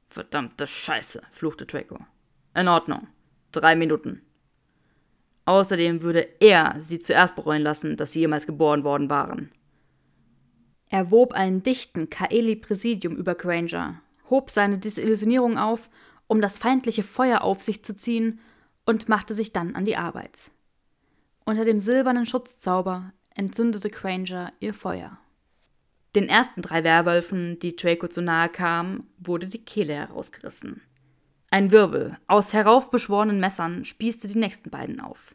[0.08, 1.98] Verdammte Scheiße, fluchte Draco.
[2.54, 3.06] In Ordnung.
[3.52, 4.22] Drei Minuten.
[5.48, 9.50] Außerdem würde er sie zuerst bereuen lassen, dass sie jemals geboren worden waren.
[10.90, 15.88] Er wob einen dichten Kaeli-Präsidium über Granger, hob seine Desillusionierung auf,
[16.26, 18.40] um das feindliche Feuer auf sich zu ziehen,
[18.84, 20.50] und machte sich dann an die Arbeit.
[21.46, 25.16] Unter dem silbernen Schutzzauber entzündete Granger ihr Feuer.
[26.14, 30.82] Den ersten drei Werwölfen, die Draco zu nahe kamen, wurde die Kehle herausgerissen.
[31.50, 35.34] Ein Wirbel aus heraufbeschworenen Messern spießte die nächsten beiden auf.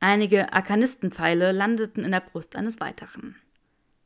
[0.00, 3.36] Einige Arkanistenpfeile landeten in der Brust eines weiteren.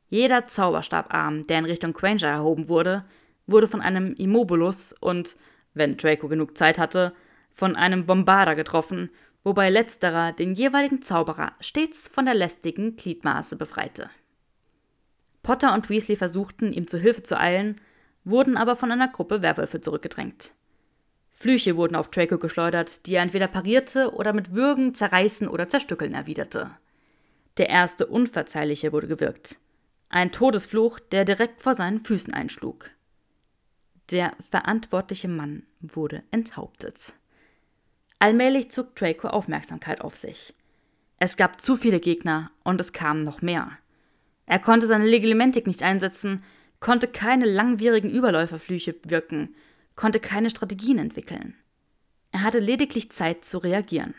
[0.08, 3.04] Jeder Zauberstabarm, der in Richtung Granger erhoben wurde,
[3.46, 5.36] wurde von einem Immobilus und,
[5.72, 7.14] wenn Draco genug Zeit hatte,
[7.52, 9.10] von einem Bombarder getroffen,
[9.44, 14.10] wobei letzterer den jeweiligen Zauberer stets von der lästigen Gliedmaße befreite.
[15.44, 17.80] Potter und Weasley versuchten, ihm zu Hilfe zu eilen,
[18.24, 20.54] wurden aber von einer Gruppe Werwölfe zurückgedrängt.
[21.44, 26.14] Flüche wurden auf Draco geschleudert, die er entweder parierte oder mit Würgen, Zerreißen oder Zerstückeln
[26.14, 26.70] erwiderte.
[27.58, 29.58] Der erste unverzeihliche wurde gewirkt.
[30.08, 32.88] Ein Todesfluch, der direkt vor seinen Füßen einschlug.
[34.10, 37.12] Der verantwortliche Mann wurde enthauptet.
[38.18, 40.54] Allmählich zog Draco Aufmerksamkeit auf sich.
[41.18, 43.70] Es gab zu viele Gegner und es kamen noch mehr.
[44.46, 46.42] Er konnte seine Legilimentik nicht einsetzen,
[46.80, 49.54] konnte keine langwierigen Überläuferflüche wirken,
[49.96, 51.54] konnte keine Strategien entwickeln.
[52.32, 54.14] Er hatte lediglich Zeit zu reagieren.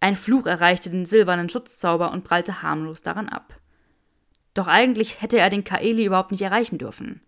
[0.00, 3.60] Ein Fluch erreichte den silbernen Schutzzauber und prallte harmlos daran ab.
[4.54, 7.20] Doch eigentlich hätte er den Kaeli überhaupt nicht erreichen dürfen.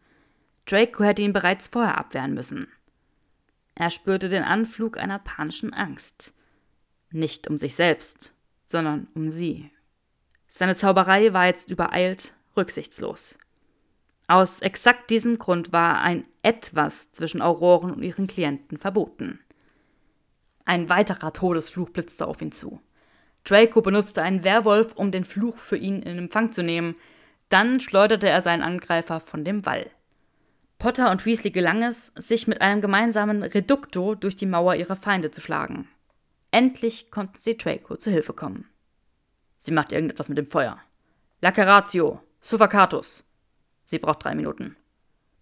[0.66, 2.68] Draco hätte ihn bereits vorher abwehren müssen.
[3.75, 6.35] Er spürte den Anflug einer panischen Angst.
[7.11, 8.35] Nicht um sich selbst,
[8.66, 9.70] sondern um sie.
[10.49, 13.38] Seine Zauberei war jetzt übereilt, rücksichtslos.
[14.31, 19.40] Aus exakt diesem Grund war ein Etwas zwischen Auroren und ihren Klienten verboten.
[20.64, 22.81] Ein weiterer Todesfluch blitzte auf ihn zu.
[23.43, 26.95] Draco benutzte einen Werwolf, um den Fluch für ihn in Empfang zu nehmen.
[27.49, 29.90] Dann schleuderte er seinen Angreifer von dem Wall.
[30.79, 35.33] Potter und Weasley gelang es, sich mit einem gemeinsamen Reducto durch die Mauer ihrer Feinde
[35.33, 35.88] zu schlagen.
[36.53, 38.69] Endlich konnten sie Draco zu Hilfe kommen.
[39.57, 40.79] Sie macht irgendetwas mit dem Feuer.
[41.40, 43.25] Laceratio, Suffocatus.
[43.90, 44.76] Sie braucht drei Minuten.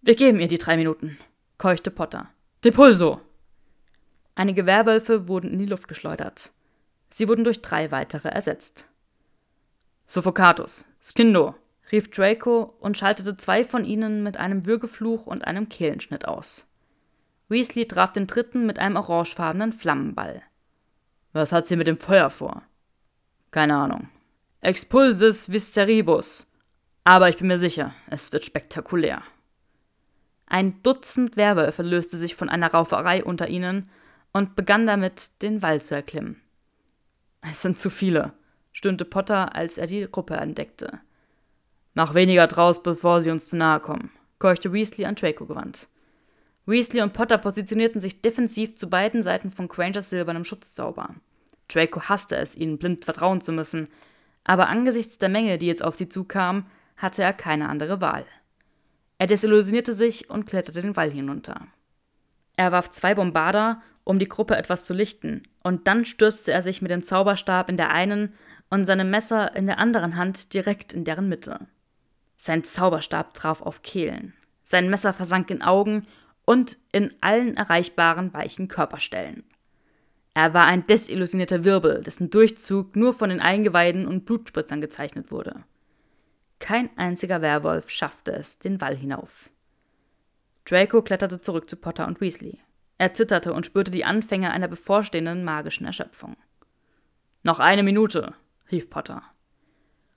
[0.01, 1.19] Wir geben ihr die drei Minuten,
[1.59, 2.31] keuchte Potter.
[2.63, 3.21] Depulso!
[4.33, 6.51] Einige Werwölfe wurden in die Luft geschleudert.
[7.11, 8.87] Sie wurden durch drei weitere ersetzt.
[10.07, 11.53] Suffocatus, Skindo,
[11.91, 16.65] rief Draco und schaltete zwei von ihnen mit einem Würgefluch und einem Kehlenschnitt aus.
[17.49, 20.41] Weasley traf den dritten mit einem orangefarbenen Flammenball.
[21.33, 22.63] Was hat sie mit dem Feuer vor?
[23.51, 24.09] Keine Ahnung.
[24.61, 26.48] Expulsis visceribus.
[27.09, 29.23] Aber ich bin mir sicher, es wird spektakulär.
[30.45, 33.89] Ein Dutzend Werwölfe löste sich von einer Rauferei unter ihnen
[34.31, 36.39] und begann damit, den Wall zu erklimmen.
[37.41, 38.33] Es sind zu viele,
[38.73, 40.99] stöhnte Potter, als er die Gruppe entdeckte.
[41.95, 45.87] Mach weniger draus, bevor sie uns zu nahe kommen, keuchte Weasley an Draco gewandt.
[46.67, 51.15] Weasley und Potter positionierten sich defensiv zu beiden Seiten von Grangers silbernem Schutzzauber.
[51.69, 53.87] Draco hasste es, ihnen blind vertrauen zu müssen,
[54.43, 56.67] aber angesichts der Menge, die jetzt auf sie zukam,
[56.99, 58.25] hatte er keine andere Wahl.
[59.17, 61.67] Er desillusionierte sich und kletterte den Wall hinunter.
[62.55, 66.81] Er warf zwei Bombarder, um die Gruppe etwas zu lichten, und dann stürzte er sich
[66.81, 68.33] mit dem Zauberstab in der einen
[68.69, 71.67] und seinem Messer in der anderen Hand direkt in deren Mitte.
[72.37, 74.33] Sein Zauberstab traf auf Kehlen.
[74.63, 76.05] Sein Messer versank in Augen
[76.45, 79.43] und in allen erreichbaren weichen Körperstellen.
[80.33, 85.63] Er war ein desillusionierter Wirbel, dessen Durchzug nur von den Eingeweiden und Blutspritzern gezeichnet wurde.
[86.59, 89.49] Kein einziger Werwolf schaffte es den Wall hinauf.
[90.65, 92.59] Draco kletterte zurück zu Potter und Weasley.
[92.97, 96.35] Er zitterte und spürte die Anfänge einer bevorstehenden magischen Erschöpfung.
[97.43, 98.35] Noch eine Minute,
[98.71, 99.23] rief Potter.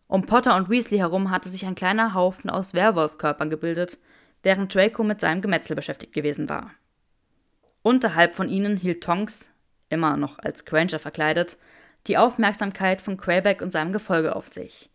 [0.09, 3.99] Um Potter und Weasley herum hatte sich ein kleiner Haufen aus Werwolfkörpern gebildet,
[4.43, 6.73] während Draco mit seinem Gemetzel beschäftigt gewesen war.
[7.83, 9.51] Unterhalb von ihnen hielt Tonks,
[9.89, 11.57] immer noch als Granger verkleidet,
[12.09, 14.91] die Aufmerksamkeit von Quayback und seinem Gefolge auf sich.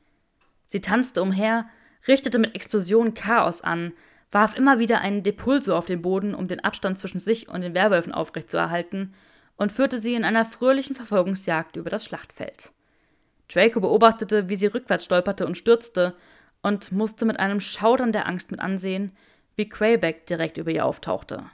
[0.68, 1.66] Sie tanzte umher,
[2.08, 3.94] richtete mit Explosionen Chaos an,
[4.32, 7.74] warf immer wieder einen Depulso auf den Boden, um den Abstand zwischen sich und den
[7.74, 9.14] Werwölfen aufrechtzuerhalten,
[9.56, 12.72] und führte sie in einer fröhlichen Verfolgungsjagd über das Schlachtfeld.
[13.52, 16.16] Draco beobachtete, wie sie rückwärts stolperte und stürzte,
[16.62, 19.16] und musste mit einem Schaudern der Angst mit ansehen,
[19.56, 21.46] wie Quayback direkt über ihr auftauchte.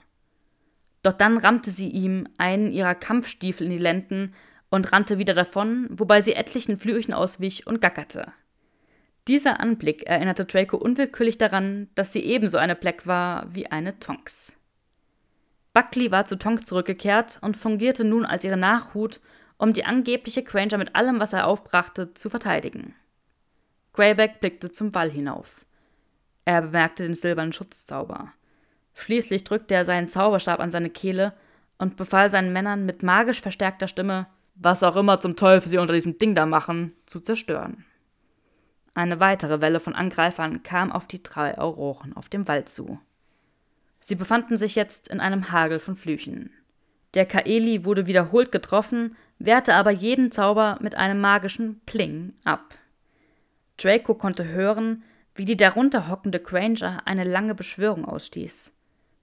[1.02, 4.34] Doch dann rammte sie ihm einen ihrer Kampfstiefel in die Lenden
[4.70, 8.32] und rannte wieder davon, wobei sie etlichen Flüchen auswich und gackerte.
[9.26, 14.56] Dieser Anblick erinnerte Draco unwillkürlich daran, dass sie ebenso eine Black war wie eine Tonks.
[15.72, 19.20] Buckley war zu Tonks zurückgekehrt und fungierte nun als ihre Nachhut
[19.56, 22.94] um die angebliche Granger mit allem, was er aufbrachte, zu verteidigen.
[23.92, 25.64] Greyback blickte zum Wall hinauf.
[26.44, 28.32] Er bemerkte den silbernen Schutzzauber.
[28.94, 31.32] Schließlich drückte er seinen Zauberstab an seine Kehle
[31.78, 35.94] und befahl seinen Männern mit magisch verstärkter Stimme, was auch immer zum Teufel sie unter
[35.94, 37.84] diesem Ding da machen, zu zerstören.
[38.94, 43.00] Eine weitere Welle von Angreifern kam auf die drei Auroren auf dem Wald zu.
[43.98, 46.50] Sie befanden sich jetzt in einem Hagel von Flüchen.
[47.14, 52.76] Der Kaeli wurde wiederholt getroffen, wehrte aber jeden Zauber mit einem magischen Pling ab.
[53.76, 55.02] Draco konnte hören,
[55.34, 58.72] wie die darunter hockende Granger eine lange Beschwörung ausstieß.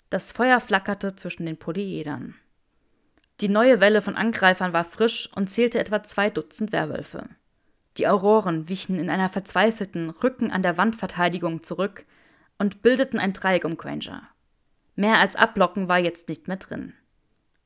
[0.09, 2.35] Das Feuer flackerte zwischen den Polyedern.
[3.39, 7.29] Die neue Welle von Angreifern war frisch und zählte etwa zwei Dutzend Werwölfe.
[7.97, 12.05] Die Auroren wichen in einer verzweifelten Rücken an der Wandverteidigung zurück
[12.57, 14.23] und bildeten ein Dreieck um Granger.
[14.95, 16.93] Mehr als Ablocken war jetzt nicht mehr drin.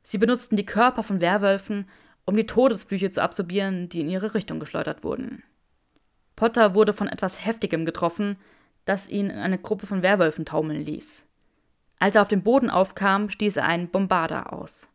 [0.04, 1.90] Sie benutzten die Körper von Werwölfen,
[2.26, 5.44] um die Todesflüche zu absorbieren, die in ihre Richtung geschleudert wurden.
[6.36, 8.38] Potter wurde von etwas Heftigem getroffen,
[8.86, 11.26] das ihn in eine Gruppe von Werwölfen taumeln ließ.
[12.00, 14.90] Als er auf dem Boden aufkam, stieß er einen Bombarder aus.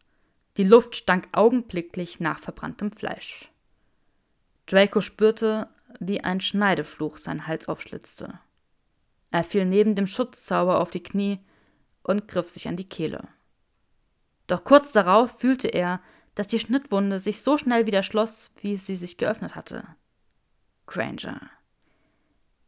[0.57, 3.51] Die Luft stank augenblicklich nach verbranntem Fleisch.
[4.71, 5.67] Draco spürte,
[5.99, 8.39] wie ein Schneidefluch seinen Hals aufschlitzte.
[9.33, 11.41] Er fiel neben dem Schutzzauber auf die Knie
[12.05, 13.27] und griff sich an die Kehle.
[14.47, 16.01] Doch kurz darauf fühlte er,
[16.37, 19.85] dass die Schnittwunde sich so schnell wieder schloss, wie sie sich geöffnet hatte.
[20.87, 21.51] Granger.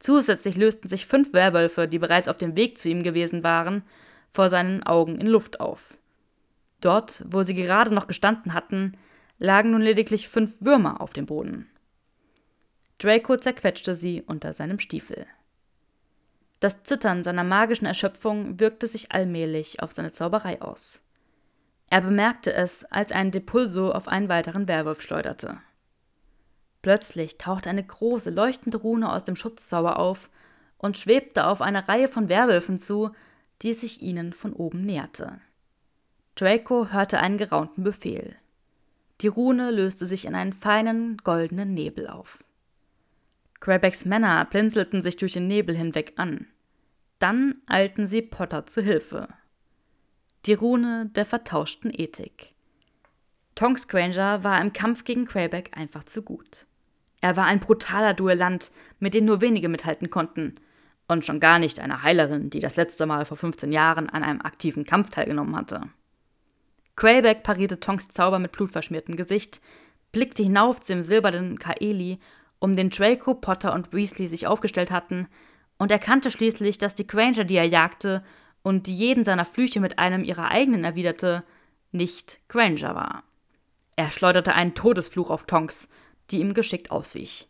[0.00, 3.84] Zusätzlich lösten sich fünf Werwölfe, die bereits auf dem Weg zu ihm gewesen waren,
[4.32, 5.96] vor seinen Augen in Luft auf.
[6.80, 8.98] Dort, wo sie gerade noch gestanden hatten,
[9.38, 11.68] lagen nun lediglich fünf Würmer auf dem Boden.
[12.98, 15.26] Draco zerquetschte sie unter seinem Stiefel.
[16.61, 21.02] Das Zittern seiner magischen Erschöpfung wirkte sich allmählich auf seine Zauberei aus.
[21.90, 25.61] Er bemerkte es, als ein Depulso auf einen weiteren Werwolf schleuderte.
[26.81, 30.31] Plötzlich tauchte eine große, leuchtende Rune aus dem Schutzzauber auf
[30.78, 33.11] und schwebte auf eine Reihe von Werwölfen zu,
[33.62, 35.40] die sich ihnen von oben näherte.
[36.35, 38.37] Draco hörte einen geraunten Befehl.
[39.20, 42.42] Die Rune löste sich in einen feinen, goldenen Nebel auf.
[43.62, 46.48] Quebecks Männer blinzelten sich durch den Nebel hinweg an.
[47.20, 49.29] Dann eilten sie Potter zu Hilfe.
[50.46, 52.55] Die Rune der vertauschten Ethik.
[53.55, 56.66] Tonks Granger war im Kampf gegen Quebec einfach zu gut.
[57.20, 60.57] Er war ein brutaler Duellant, mit dem nur wenige mithalten konnten.
[61.07, 64.40] Und schon gar nicht eine Heilerin, die das letzte Mal vor 15 Jahren an einem
[64.40, 65.83] aktiven Kampf teilgenommen hatte.
[66.96, 69.61] Quayback parierte Tonks Zauber mit blutverschmiertem Gesicht,
[70.11, 72.18] blickte hinauf zu dem silbernen Kaeli,
[72.62, 75.27] um den Draco, Potter und Weasley sich aufgestellt hatten,
[75.79, 78.22] und erkannte schließlich, dass die Granger, die er jagte
[78.62, 81.42] und die jeden seiner Flüche mit einem ihrer eigenen erwiderte,
[81.90, 83.25] nicht Granger war.
[83.96, 85.88] Er schleuderte einen Todesfluch auf Tonks,
[86.31, 87.48] die ihm geschickt auswich.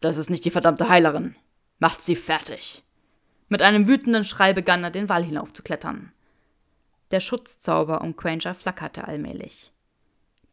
[0.00, 1.36] Das ist nicht die verdammte Heilerin.
[1.78, 2.82] Macht sie fertig.
[3.50, 6.12] Mit einem wütenden Schrei begann er, den Wall hinaufzuklettern.
[7.10, 9.70] Der Schutzzauber um Granger flackerte allmählich.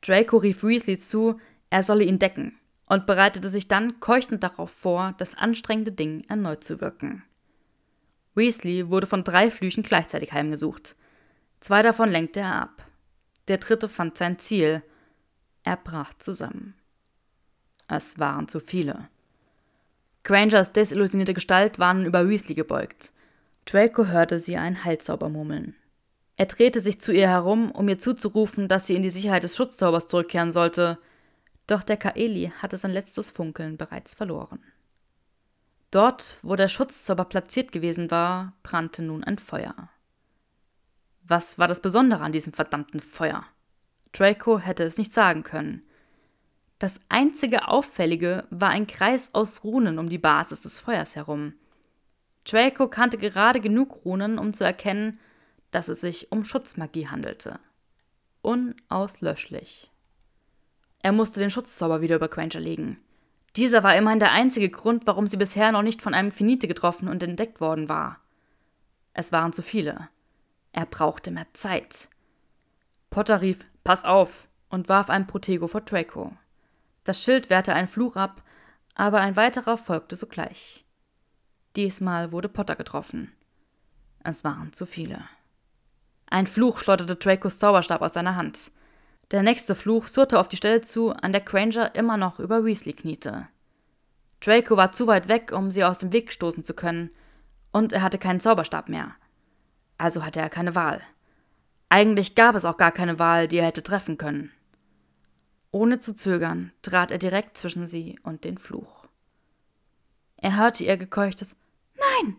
[0.02, 5.13] Draco rief Weasley zu, er solle ihn decken, und bereitete sich dann keuchend darauf vor,
[5.17, 7.23] das anstrengende Ding erneut zu wirken.
[8.36, 10.95] Weasley wurde von drei Flüchen gleichzeitig heimgesucht.
[11.60, 12.84] Zwei davon lenkte er ab.
[13.47, 14.84] Der dritte fand sein Ziel.
[15.63, 16.76] Er brach zusammen.
[17.88, 19.10] Es waren zu viele.
[20.23, 23.12] Grangers desillusionierte Gestalt war nun über Weasley gebeugt.
[23.65, 25.76] Draco hörte sie einen Halszauber murmeln.
[26.36, 29.56] Er drehte sich zu ihr herum, um ihr zuzurufen, dass sie in die Sicherheit des
[29.56, 31.00] Schutzzaubers zurückkehren sollte,
[31.67, 34.63] doch der Kaeli hatte sein letztes Funkeln bereits verloren.
[35.91, 39.89] Dort, wo der Schutzzauber platziert gewesen war, brannte nun ein Feuer.
[41.23, 43.45] Was war das Besondere an diesem verdammten Feuer?
[44.13, 45.84] Draco hätte es nicht sagen können.
[46.80, 51.53] Das einzige Auffällige war ein Kreis aus Runen um die Basis des Feuers herum.
[52.45, 55.19] Draco kannte gerade genug Runen, um zu erkennen,
[55.71, 57.60] dass es sich um Schutzmagie handelte.
[58.41, 59.91] Unauslöschlich.
[61.01, 62.99] Er musste den Schutzzauber wieder über Quencher legen.
[63.55, 67.07] Dieser war immerhin der einzige Grund, warum sie bisher noch nicht von einem Finite getroffen
[67.07, 68.19] und entdeckt worden war.
[69.13, 70.10] Es waren zu viele.
[70.71, 72.10] Er brauchte mehr Zeit.
[73.10, 76.33] Potter rief Pass auf und warf ein Protego vor Draco.
[77.03, 78.43] Das Schild wehrte einen Fluch ab,
[78.95, 80.86] aber ein weiterer folgte sogleich.
[81.75, 83.31] Diesmal wurde Potter getroffen.
[84.23, 85.23] Es waren zu viele.
[86.29, 88.71] Ein Fluch schleuderte Dracos Zauberstab aus seiner Hand.
[89.32, 92.94] Der nächste Fluch surrte auf die Stelle zu, an der Granger immer noch über Weasley
[92.94, 93.48] kniete.
[94.40, 97.10] Draco war zu weit weg, um sie aus dem Weg stoßen zu können,
[97.71, 99.15] und er hatte keinen Zauberstab mehr.
[99.98, 101.02] Also hatte er keine Wahl.
[101.90, 104.52] Eigentlich gab es auch gar keine Wahl, die er hätte treffen können.
[105.71, 109.08] Ohne zu zögern trat er direkt zwischen sie und den Fluch.
[110.38, 111.58] Er hörte ihr gekeuchtes
[111.96, 112.38] Nein.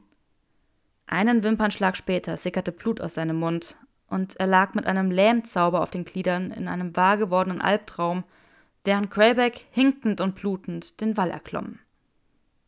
[1.06, 3.78] Einen Wimpernschlag später sickerte Blut aus seinem Mund,
[4.08, 8.24] und er lag mit einem Lähmzauber auf den Gliedern in einem wahr gewordenen Albtraum,
[8.84, 11.78] während Greyback hinkend und blutend den Wall erklomm.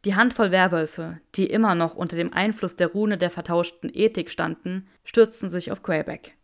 [0.05, 4.87] Die Handvoll Werwölfe, die immer noch unter dem Einfluss der Rune der vertauschten Ethik standen,
[5.05, 6.37] stürzten sich auf Greyback.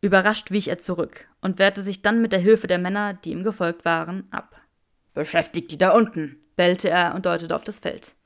[0.00, 3.44] Überrascht wich er zurück und wehrte sich dann mit der Hilfe der Männer, die ihm
[3.44, 4.60] gefolgt waren, ab.
[5.14, 8.16] Beschäftigt die da unten, bellte er und deutete auf das Feld.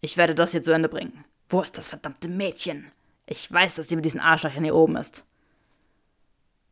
[0.00, 1.24] Ich werde das hier zu Ende bringen.
[1.48, 2.90] Wo ist das verdammte Mädchen?
[3.26, 5.24] Ich weiß, dass sie mit diesen Arschlöchern hier oben ist.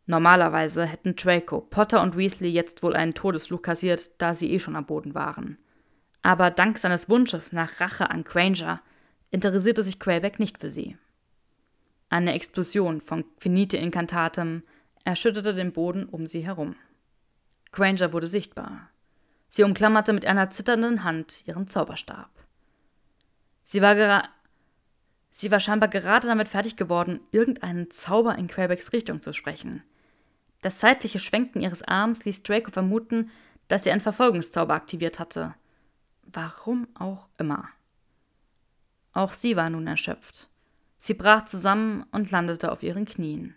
[0.06, 4.76] Normalerweise hätten Draco, Potter und Weasley jetzt wohl einen Todesfluch kassiert, da sie eh schon
[4.76, 5.58] am Boden waren.
[6.22, 8.80] Aber dank seines Wunsches nach Rache an Granger
[9.30, 10.96] interessierte sich Quayback nicht für sie.
[12.08, 14.62] Eine Explosion von Finite Incantatem
[15.04, 16.76] erschütterte den Boden um sie herum.
[17.70, 18.90] Granger wurde sichtbar.
[19.48, 22.30] Sie umklammerte mit einer zitternden Hand ihren Zauberstab.
[23.62, 24.24] Sie war, gera
[25.30, 29.82] sie war scheinbar gerade damit fertig geworden, irgendeinen Zauber in Quebecks Richtung zu sprechen.
[30.62, 33.30] Das seitliche Schwenken ihres Arms ließ Draco vermuten,
[33.68, 35.54] dass sie einen Verfolgungszauber aktiviert hatte.
[36.22, 37.68] Warum auch immer.
[39.12, 40.48] Auch sie war nun erschöpft.
[40.96, 43.56] Sie brach zusammen und landete auf ihren Knien.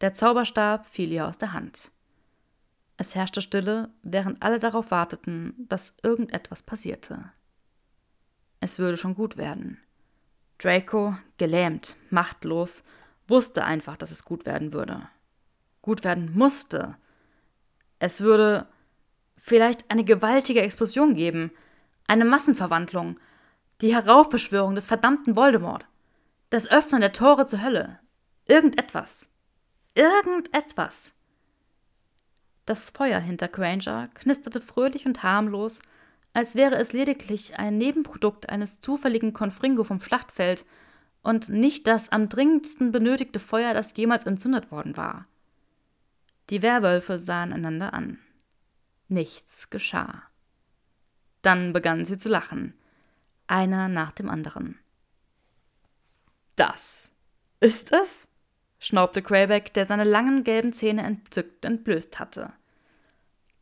[0.00, 1.92] Der Zauberstab fiel ihr aus der Hand.
[2.96, 7.30] Es herrschte Stille, während alle darauf warteten, dass irgendetwas passierte.
[8.60, 9.78] Es würde schon gut werden.
[10.58, 12.84] Draco, gelähmt, machtlos,
[13.28, 15.08] wusste einfach, dass es gut werden würde
[15.82, 16.96] gut werden musste.
[17.98, 18.66] Es würde
[19.36, 21.52] vielleicht eine gewaltige Explosion geben,
[22.06, 23.18] eine Massenverwandlung,
[23.80, 25.86] die Heraufbeschwörung des verdammten Voldemort,
[26.50, 27.98] das Öffnen der Tore zur Hölle.
[28.46, 29.28] Irgendetwas.
[29.94, 31.12] Irgendetwas.
[32.64, 35.82] Das Feuer hinter Granger knisterte fröhlich und harmlos,
[36.32, 40.64] als wäre es lediglich ein Nebenprodukt eines zufälligen Confringo vom Schlachtfeld
[41.22, 45.26] und nicht das am dringendsten benötigte Feuer, das jemals entzündet worden war.
[46.50, 48.18] Die Werwölfe sahen einander an.
[49.08, 50.22] Nichts geschah.
[51.42, 52.74] Dann begannen sie zu lachen,
[53.46, 54.78] einer nach dem anderen.
[56.56, 57.12] Das
[57.60, 58.28] ist es?
[58.78, 62.52] schnaubte Greyback, der seine langen gelben Zähne entzückt entblößt hatte.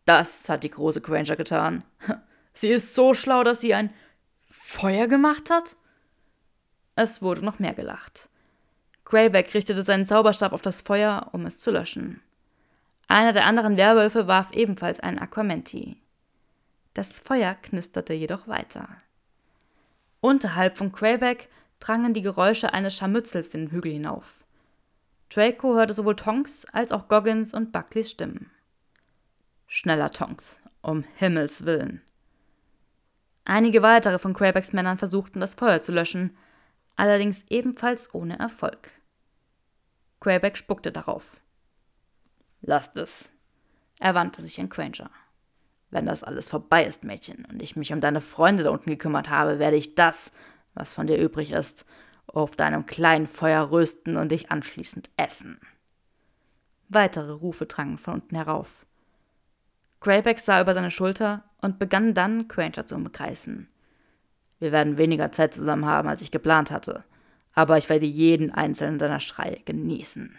[0.07, 1.85] Das hat die große Granger getan.
[2.53, 3.95] Sie ist so schlau, dass sie ein
[4.43, 5.77] Feuer gemacht hat?
[6.97, 8.29] Es wurde noch mehr gelacht.
[9.05, 12.21] Greyback richtete seinen Zauberstab auf das Feuer, um es zu löschen.
[13.11, 15.97] Einer der anderen Werwölfe warf ebenfalls einen Aquamenti.
[16.95, 18.89] Das Feuer knisterte jedoch weiter.
[20.21, 21.49] Unterhalb von Quayback
[21.81, 24.45] drangen die Geräusche eines Scharmützels den Hügel hinauf.
[25.29, 28.49] Draco hörte sowohl Tonks als auch Goggins und Buckleys Stimmen.
[29.67, 32.03] Schneller, Tonks, um Himmels willen.
[33.45, 36.37] Einige weitere von Quaybacks Männern versuchten, das Feuer zu löschen,
[36.95, 38.93] allerdings ebenfalls ohne Erfolg.
[40.21, 41.41] Quayback spuckte darauf.
[42.63, 43.31] Lasst es.
[43.99, 45.11] Er wandte sich an Granger.
[45.91, 49.29] Wenn das alles vorbei ist, Mädchen, und ich mich um deine Freunde da unten gekümmert
[49.29, 50.33] habe, werde ich das,
[50.75, 51.85] was von dir übrig ist,
[52.27, 55.59] auf deinem kleinen Feuer rösten und dich anschließend essen.
[56.89, 58.87] Weitere Rufe drangen von unten herauf.
[60.01, 63.69] Greyback sah über seine Schulter und begann dann, Granger zu umkreisen.
[64.59, 67.05] Wir werden weniger Zeit zusammen haben, als ich geplant hatte,
[67.53, 70.37] aber ich werde jeden einzelnen deiner Schreie genießen.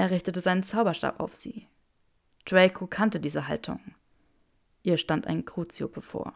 [0.00, 1.66] Er richtete seinen Zauberstab auf sie.
[2.46, 3.80] Draco kannte diese Haltung.
[4.82, 6.32] Ihr stand ein Crucio bevor.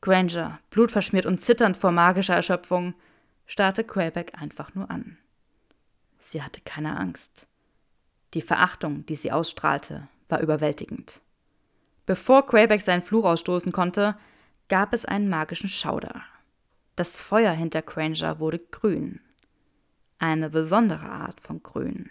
[0.00, 2.94] Granger, blutverschmiert und zitternd vor magischer Erschöpfung,
[3.46, 5.18] starrte Quayback einfach nur an.
[6.18, 7.46] Sie hatte keine Angst.
[8.34, 11.22] Die Verachtung, die sie ausstrahlte, war überwältigend.
[12.06, 14.18] Bevor Quayback seinen Fluch ausstoßen konnte,
[14.68, 16.22] gab es einen magischen Schauder.
[16.96, 19.20] Das Feuer hinter Granger wurde grün.
[20.18, 22.10] Eine besondere Art von Grün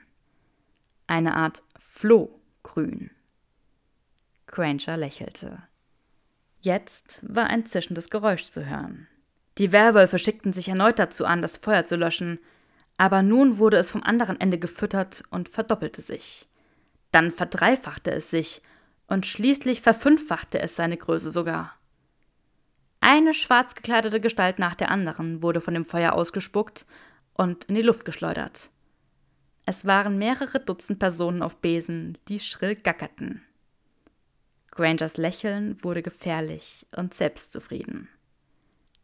[1.07, 3.11] eine Art Flohgrün.
[4.45, 5.63] Granger lächelte.
[6.61, 9.07] Jetzt war ein zischendes Geräusch zu hören.
[9.57, 12.39] Die Werwölfe schickten sich erneut dazu an, das Feuer zu löschen,
[12.97, 16.47] aber nun wurde es vom anderen Ende gefüttert und verdoppelte sich.
[17.11, 18.61] Dann verdreifachte es sich
[19.07, 21.73] und schließlich verfünffachte es seine Größe sogar.
[22.99, 26.85] Eine schwarz gekleidete Gestalt nach der anderen wurde von dem Feuer ausgespuckt
[27.33, 28.69] und in die Luft geschleudert.
[29.69, 33.41] Es waren mehrere Dutzend Personen auf Besen, die schrill gackerten.
[34.71, 38.07] Grangers Lächeln wurde gefährlich und selbstzufrieden.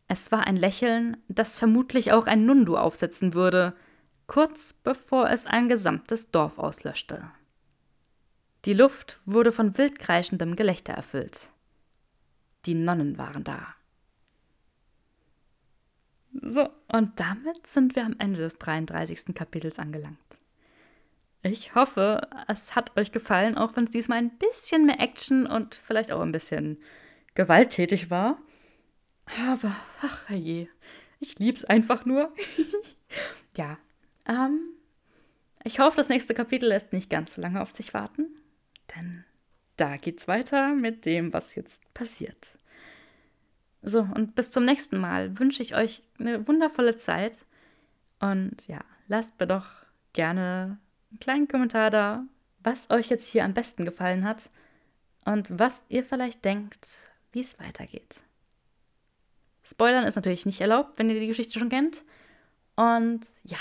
[0.08, 3.76] Es war ein Lächeln, das vermutlich auch ein Nundu aufsetzen würde,
[4.26, 7.30] kurz bevor es ein gesamtes Dorf auslöschte.
[8.64, 11.52] Die Luft wurde von wild kreischendem Gelächter erfüllt.
[12.66, 13.76] Die Nonnen waren da.
[16.42, 19.36] So, und damit sind wir am Ende des 33.
[19.36, 20.43] Kapitels angelangt.
[21.46, 25.76] Ich hoffe, es hat euch gefallen, auch wenn es diesmal ein bisschen mehr Action und
[25.76, 26.78] vielleicht auch ein bisschen
[27.36, 28.38] gewalttätig war.
[29.50, 30.70] Aber, ach je,
[31.20, 32.34] ich lieb's einfach nur.
[33.58, 33.78] ja,
[34.26, 34.62] ähm,
[35.66, 38.28] ich hoffe, das nächste Kapitel lässt nicht ganz so lange auf sich warten,
[38.96, 39.26] denn
[39.76, 42.58] da geht's weiter mit dem, was jetzt passiert.
[43.82, 47.46] So, und bis zum nächsten Mal wünsche ich euch eine wundervolle Zeit.
[48.22, 49.68] Und ja, lasst mir doch
[50.14, 50.80] gerne
[51.14, 52.26] einen kleinen Kommentar da,
[52.60, 54.50] was euch jetzt hier am besten gefallen hat
[55.26, 58.24] und was ihr vielleicht denkt, wie es weitergeht.
[59.64, 62.04] Spoilern ist natürlich nicht erlaubt, wenn ihr die Geschichte schon kennt.
[62.76, 63.60] Und ja,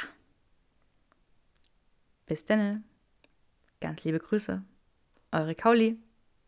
[2.26, 2.84] bis dann.
[3.80, 4.62] Ganz liebe Grüße.
[5.32, 5.98] Eure Kauli.